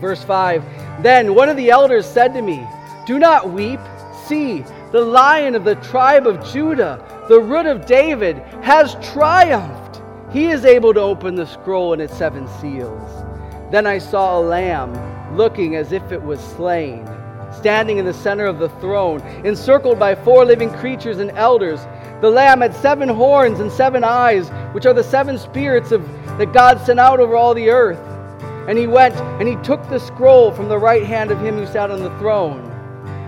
Verse 0.00 0.24
5 0.24 0.64
Then 1.02 1.34
one 1.34 1.50
of 1.50 1.58
the 1.58 1.68
elders 1.68 2.06
said 2.06 2.32
to 2.32 2.40
me, 2.40 2.66
Do 3.06 3.18
not 3.18 3.50
weep. 3.50 3.80
See, 4.26 4.64
the 4.92 5.02
lion 5.02 5.54
of 5.54 5.64
the 5.64 5.74
tribe 5.76 6.26
of 6.26 6.42
Judah, 6.50 7.04
the 7.28 7.38
root 7.38 7.66
of 7.66 7.84
David, 7.84 8.38
has 8.62 8.96
triumphed. 9.12 10.00
He 10.32 10.46
is 10.46 10.64
able 10.64 10.94
to 10.94 11.00
open 11.00 11.34
the 11.34 11.46
scroll 11.46 11.92
and 11.92 12.00
its 12.00 12.16
seven 12.16 12.48
seals. 12.60 13.24
Then 13.70 13.86
I 13.86 13.98
saw 13.98 14.38
a 14.38 14.40
lamb 14.40 15.36
looking 15.36 15.76
as 15.76 15.92
if 15.92 16.12
it 16.12 16.22
was 16.22 16.40
slain, 16.40 17.06
standing 17.52 17.98
in 17.98 18.06
the 18.06 18.14
center 18.14 18.46
of 18.46 18.58
the 18.58 18.70
throne, 18.80 19.20
encircled 19.44 19.98
by 19.98 20.14
four 20.14 20.46
living 20.46 20.70
creatures 20.70 21.18
and 21.18 21.30
elders. 21.32 21.80
The 22.20 22.30
lamb 22.30 22.62
had 22.62 22.74
seven 22.74 23.08
horns 23.08 23.60
and 23.60 23.70
seven 23.70 24.02
eyes, 24.02 24.48
which 24.72 24.86
are 24.86 24.94
the 24.94 25.04
seven 25.04 25.38
spirits 25.38 25.92
of, 25.92 26.02
that 26.38 26.52
God 26.52 26.80
sent 26.80 26.98
out 26.98 27.20
over 27.20 27.36
all 27.36 27.52
the 27.52 27.68
earth. 27.70 28.00
And 28.68 28.78
he 28.78 28.86
went 28.86 29.14
and 29.14 29.46
he 29.46 29.56
took 29.56 29.86
the 29.88 30.00
scroll 30.00 30.50
from 30.50 30.68
the 30.68 30.78
right 30.78 31.04
hand 31.04 31.30
of 31.30 31.40
him 31.40 31.56
who 31.56 31.66
sat 31.66 31.90
on 31.90 32.02
the 32.02 32.18
throne. 32.18 32.70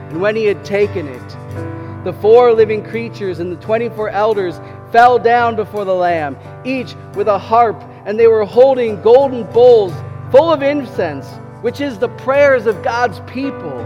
And 0.09 0.21
when 0.21 0.35
he 0.35 0.47
had 0.47 0.65
taken 0.65 1.07
it, 1.07 2.05
the 2.05 2.15
four 2.15 2.53
living 2.53 2.83
creatures 2.83 3.41
and 3.41 3.53
the 3.53 3.57
24 3.57 4.09
elders 4.09 4.59
fell 4.91 5.19
down 5.19 5.55
before 5.55 5.85
the 5.85 5.95
Lamb, 5.95 6.37
each 6.65 6.95
with 7.15 7.29
a 7.29 7.39
harp, 7.39 7.79
and 8.07 8.19
they 8.19 8.27
were 8.27 8.47
holding 8.47 9.03
golden 9.03 9.45
bowls 9.53 9.93
full 10.31 10.51
of 10.51 10.63
incense, 10.63 11.29
which 11.61 11.83
is 11.83 11.99
the 11.99 12.09
prayers 12.09 12.67
of 12.67 12.83
God's 12.83 13.21
people. 13.31 13.79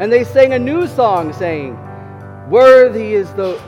And 0.00 0.10
they 0.10 0.24
sang 0.24 0.54
a 0.54 0.58
new 0.58 0.86
song, 0.86 1.32
saying, 1.32 1.76
Worthy 2.48 3.14
is 3.14 3.32
the 3.34 3.60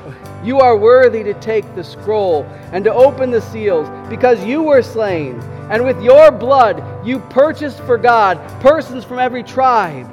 you 0.45 0.61
are 0.61 0.77
worthy 0.77 1.25
to 1.25 1.35
take 1.35 1.75
the 1.75 1.83
scroll 1.83 2.45
and 2.73 2.85
to 2.85 2.93
open 2.93 3.33
the 3.33 3.41
seals, 3.41 3.89
because 4.09 4.45
you 4.45 4.63
were 4.63 4.83
slain, 4.83 5.41
and 5.71 5.85
with 5.85 6.01
your 6.01 6.31
blood 6.31 6.83
you 7.05 7.19
purchased 7.19 7.81
for 7.81 7.99
God 7.99 8.39
persons 8.61 9.05
from 9.05 9.19
every 9.19 9.43
tribe, 9.43 10.09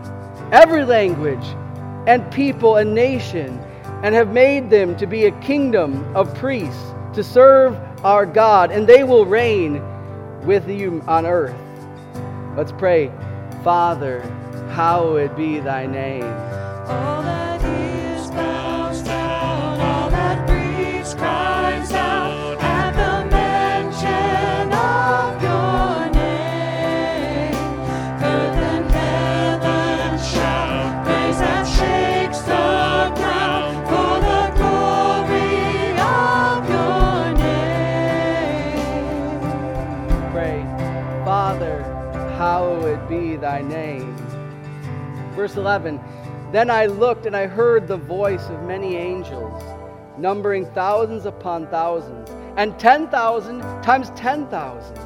every 0.51 0.83
language, 0.83 1.45
and 2.07 2.29
people 2.31 2.77
and 2.77 2.93
nation, 2.95 3.59
and 4.03 4.15
have 4.15 4.31
made 4.31 4.69
them 4.69 4.95
to 4.97 5.05
be 5.05 5.25
a 5.25 5.31
kingdom 5.41 6.03
of 6.15 6.33
priests 6.35 6.93
to 7.13 7.23
serve 7.23 7.77
our 8.03 8.25
God, 8.25 8.71
and 8.71 8.87
they 8.87 9.03
will 9.03 9.25
reign 9.25 9.81
with 10.43 10.67
you 10.67 11.03
on 11.07 11.25
earth. 11.25 11.55
Let's 12.57 12.71
pray. 12.71 13.11
Father, 13.63 14.21
hallowed 14.71 15.35
be 15.35 15.59
thy 15.59 15.85
name. 15.85 17.34
Verse 45.35 45.55
11 45.55 45.99
Then 46.51 46.69
I 46.69 46.85
looked 46.85 47.25
and 47.25 47.35
I 47.35 47.47
heard 47.47 47.87
the 47.87 47.97
voice 47.97 48.47
of 48.49 48.63
many 48.63 48.95
angels, 48.95 49.61
numbering 50.17 50.65
thousands 50.67 51.25
upon 51.25 51.67
thousands, 51.67 52.29
and 52.55 52.79
10,000 52.79 53.59
times 53.83 54.11
10,000. 54.15 54.99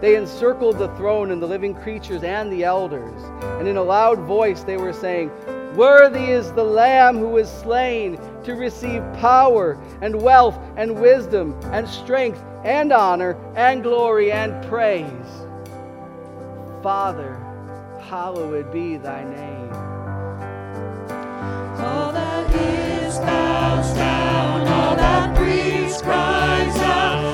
They 0.00 0.16
encircled 0.16 0.78
the 0.78 0.94
throne 0.96 1.30
and 1.30 1.40
the 1.40 1.46
living 1.46 1.74
creatures 1.74 2.22
and 2.22 2.52
the 2.52 2.64
elders, 2.64 3.22
and 3.58 3.68
in 3.68 3.76
a 3.76 3.82
loud 3.82 4.18
voice 4.20 4.62
they 4.62 4.76
were 4.76 4.92
saying, 4.92 5.30
Worthy 5.76 6.30
is 6.30 6.50
the 6.52 6.64
Lamb 6.64 7.18
who 7.18 7.28
was 7.28 7.48
slain 7.48 8.18
to 8.42 8.54
receive 8.54 9.02
power 9.14 9.80
and 10.00 10.20
wealth 10.20 10.58
and 10.76 11.00
wisdom 11.00 11.58
and 11.72 11.88
strength 11.88 12.42
and 12.64 12.92
honor 12.92 13.36
and 13.54 13.82
glory 13.82 14.32
and 14.32 14.64
praise. 14.68 15.06
Father, 16.82 17.40
hallowed 18.08 18.72
be 18.72 18.96
thy 18.96 19.22
name. 19.22 19.70
All 21.78 22.10
that 22.10 22.54
is 22.54 23.18
bows 23.18 23.94
down, 23.94 24.66
all 24.66 24.96
that 24.96 25.36
breathes 25.36 26.00
cries 26.00 26.76
out 26.78 27.27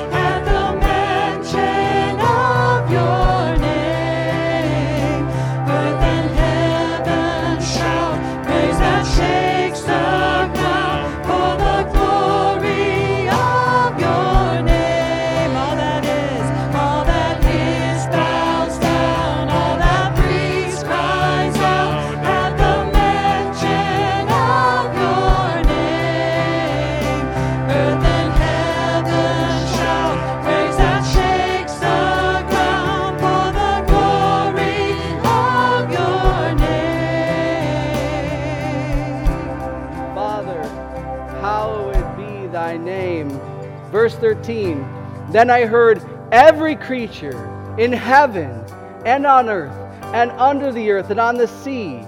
Verse 44.14 44.37
13 44.38 44.87
Then 45.31 45.50
I 45.50 45.66
heard 45.66 46.03
every 46.31 46.77
creature 46.77 47.77
in 47.79 47.92
heaven 47.92 48.64
and 49.05 49.27
on 49.27 49.48
earth 49.48 49.74
and 50.14 50.31
under 50.33 50.72
the 50.72 50.90
earth 50.90 51.11
and 51.11 51.18
on 51.18 51.37
the 51.37 51.48
sea, 51.48 52.00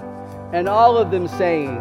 and 0.53 0.69
all 0.69 0.97
of 0.97 1.11
them 1.11 1.27
saying, 1.27 1.77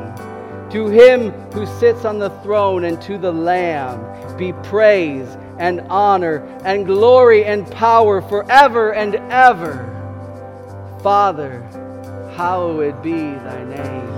To 0.70 0.88
him 0.88 1.30
who 1.52 1.66
sits 1.78 2.04
on 2.04 2.18
the 2.18 2.30
throne 2.42 2.84
and 2.84 3.00
to 3.02 3.18
the 3.18 3.32
Lamb 3.32 4.36
be 4.36 4.52
praise 4.64 5.36
and 5.58 5.80
honor 5.82 6.38
and 6.64 6.86
glory 6.86 7.44
and 7.44 7.70
power 7.70 8.20
forever 8.20 8.94
and 8.94 9.16
ever. 9.30 9.92
Father, 11.02 11.62
hallowed 12.36 13.00
be 13.02 13.12
thy 13.12 13.64
name. 13.64 14.16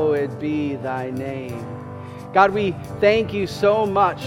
Hallowed 0.00 0.40
be 0.40 0.76
thy 0.76 1.10
name. 1.10 1.66
God, 2.32 2.54
we 2.54 2.72
thank 3.00 3.34
you 3.34 3.46
so 3.46 3.84
much 3.84 4.22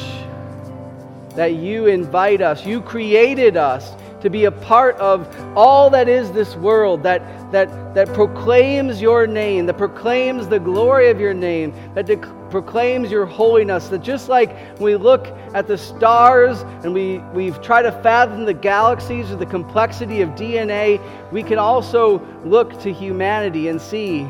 that 1.36 1.56
you 1.56 1.88
invite 1.88 2.42
us, 2.42 2.64
you 2.64 2.80
created 2.80 3.58
us 3.58 3.96
to 4.22 4.30
be 4.30 4.46
a 4.46 4.52
part 4.52 4.96
of 4.98 5.28
all 5.58 5.90
that 5.90 6.08
is 6.08 6.32
this 6.32 6.56
world, 6.58 7.02
that, 7.02 7.22
that, 7.52 7.96
that 7.96 8.08
proclaims 8.10 9.02
your 9.02 9.26
name, 9.26 9.66
that 9.66 9.80
proclaims 9.80 10.48
the 10.48 10.60
glory 10.60 11.10
of 11.10 11.20
your 11.20 11.34
name, 11.34 11.74
that 11.96 12.06
dec- 12.06 12.52
proclaims 12.52 13.10
your 13.10 13.26
holiness. 13.26 13.88
That 13.88 14.04
just 14.04 14.30
like 14.30 14.56
when 14.78 14.84
we 14.84 14.96
look 14.96 15.26
at 15.56 15.68
the 15.68 15.78
stars 15.78 16.62
and 16.84 16.94
we, 16.94 17.18
we've 17.34 17.60
tried 17.64 17.82
to 17.82 17.92
fathom 18.04 18.46
the 18.46 18.54
galaxies 18.54 19.32
or 19.32 19.38
the 19.38 19.48
complexity 19.48 20.22
of 20.22 20.30
DNA, 20.30 21.02
we 21.32 21.42
can 21.42 21.58
also 21.58 22.20
look 22.46 22.80
to 22.82 22.94
humanity 22.94 23.70
and 23.70 23.82
see 23.82 24.28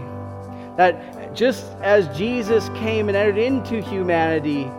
that 0.77 1.12
just 1.34 1.65
as 1.82 2.15
Jesus 2.17 2.69
came 2.69 3.08
and 3.08 3.17
entered 3.17 3.38
into 3.38 3.82
humanity 3.82 4.69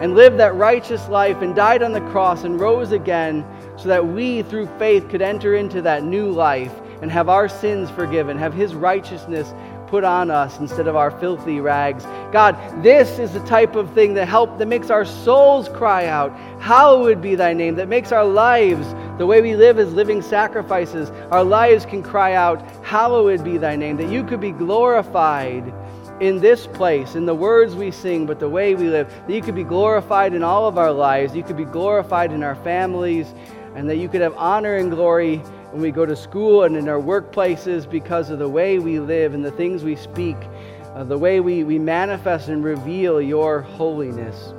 and 0.00 0.14
lived 0.14 0.38
that 0.38 0.54
righteous 0.54 1.08
life 1.08 1.40
and 1.42 1.54
died 1.54 1.82
on 1.82 1.92
the 1.92 2.00
cross 2.12 2.44
and 2.44 2.60
rose 2.60 2.92
again, 2.92 3.44
so 3.76 3.88
that 3.88 4.06
we 4.06 4.42
through 4.42 4.66
faith 4.78 5.08
could 5.08 5.22
enter 5.22 5.54
into 5.54 5.82
that 5.82 6.02
new 6.02 6.30
life 6.30 6.72
and 7.02 7.10
have 7.10 7.28
our 7.28 7.48
sins 7.48 7.90
forgiven, 7.90 8.38
have 8.38 8.54
His 8.54 8.74
righteousness 8.74 9.52
put 9.86 10.02
on 10.02 10.30
us 10.30 10.58
instead 10.58 10.88
of 10.88 10.96
our 10.96 11.10
filthy 11.10 11.60
rags. 11.60 12.04
God, 12.32 12.56
this 12.82 13.18
is 13.18 13.32
the 13.32 13.44
type 13.46 13.76
of 13.76 13.92
thing 13.92 14.14
that 14.14 14.26
help 14.26 14.58
that 14.58 14.66
makes 14.66 14.90
our 14.90 15.04
souls 15.04 15.68
cry 15.68 16.06
out, 16.06 16.36
hallowed 16.60 17.22
be 17.22 17.34
thy 17.34 17.52
name, 17.52 17.76
that 17.76 17.88
makes 17.88 18.12
our 18.12 18.24
lives, 18.24 18.94
the 19.18 19.26
way 19.26 19.40
we 19.40 19.54
live 19.54 19.78
as 19.78 19.92
living 19.92 20.20
sacrifices, 20.20 21.10
our 21.30 21.44
lives 21.44 21.86
can 21.86 22.02
cry 22.02 22.34
out, 22.34 22.60
hallowed 22.84 23.44
be 23.44 23.58
thy 23.58 23.76
name, 23.76 23.96
that 23.96 24.10
you 24.10 24.24
could 24.24 24.40
be 24.40 24.52
glorified 24.52 25.72
in 26.20 26.40
this 26.40 26.66
place, 26.66 27.14
in 27.14 27.26
the 27.26 27.34
words 27.34 27.74
we 27.74 27.90
sing, 27.90 28.26
but 28.26 28.40
the 28.40 28.48
way 28.48 28.74
we 28.74 28.88
live, 28.88 29.12
that 29.26 29.32
you 29.32 29.42
could 29.42 29.54
be 29.54 29.64
glorified 29.64 30.32
in 30.34 30.42
all 30.42 30.66
of 30.66 30.78
our 30.78 30.92
lives, 30.92 31.34
you 31.36 31.42
could 31.42 31.56
be 31.56 31.64
glorified 31.64 32.32
in 32.32 32.42
our 32.42 32.54
families, 32.56 33.26
and 33.74 33.88
that 33.90 33.96
you 33.96 34.08
could 34.08 34.22
have 34.22 34.34
honor 34.36 34.76
and 34.76 34.90
glory 34.90 35.36
when 35.70 35.82
we 35.82 35.90
go 35.90 36.06
to 36.06 36.16
school 36.16 36.64
and 36.64 36.76
in 36.76 36.88
our 36.88 37.00
workplaces 37.00 37.88
because 37.88 38.30
of 38.30 38.38
the 38.38 38.48
way 38.48 38.78
we 38.78 38.98
live 38.98 39.34
and 39.34 39.44
the 39.44 39.50
things 39.50 39.84
we 39.84 39.94
speak, 39.94 40.36
uh, 40.94 41.04
the 41.04 41.18
way 41.18 41.40
we, 41.40 41.64
we 41.64 41.78
manifest 41.78 42.48
and 42.48 42.64
reveal 42.64 43.20
your 43.20 43.60
holiness. 43.60 44.54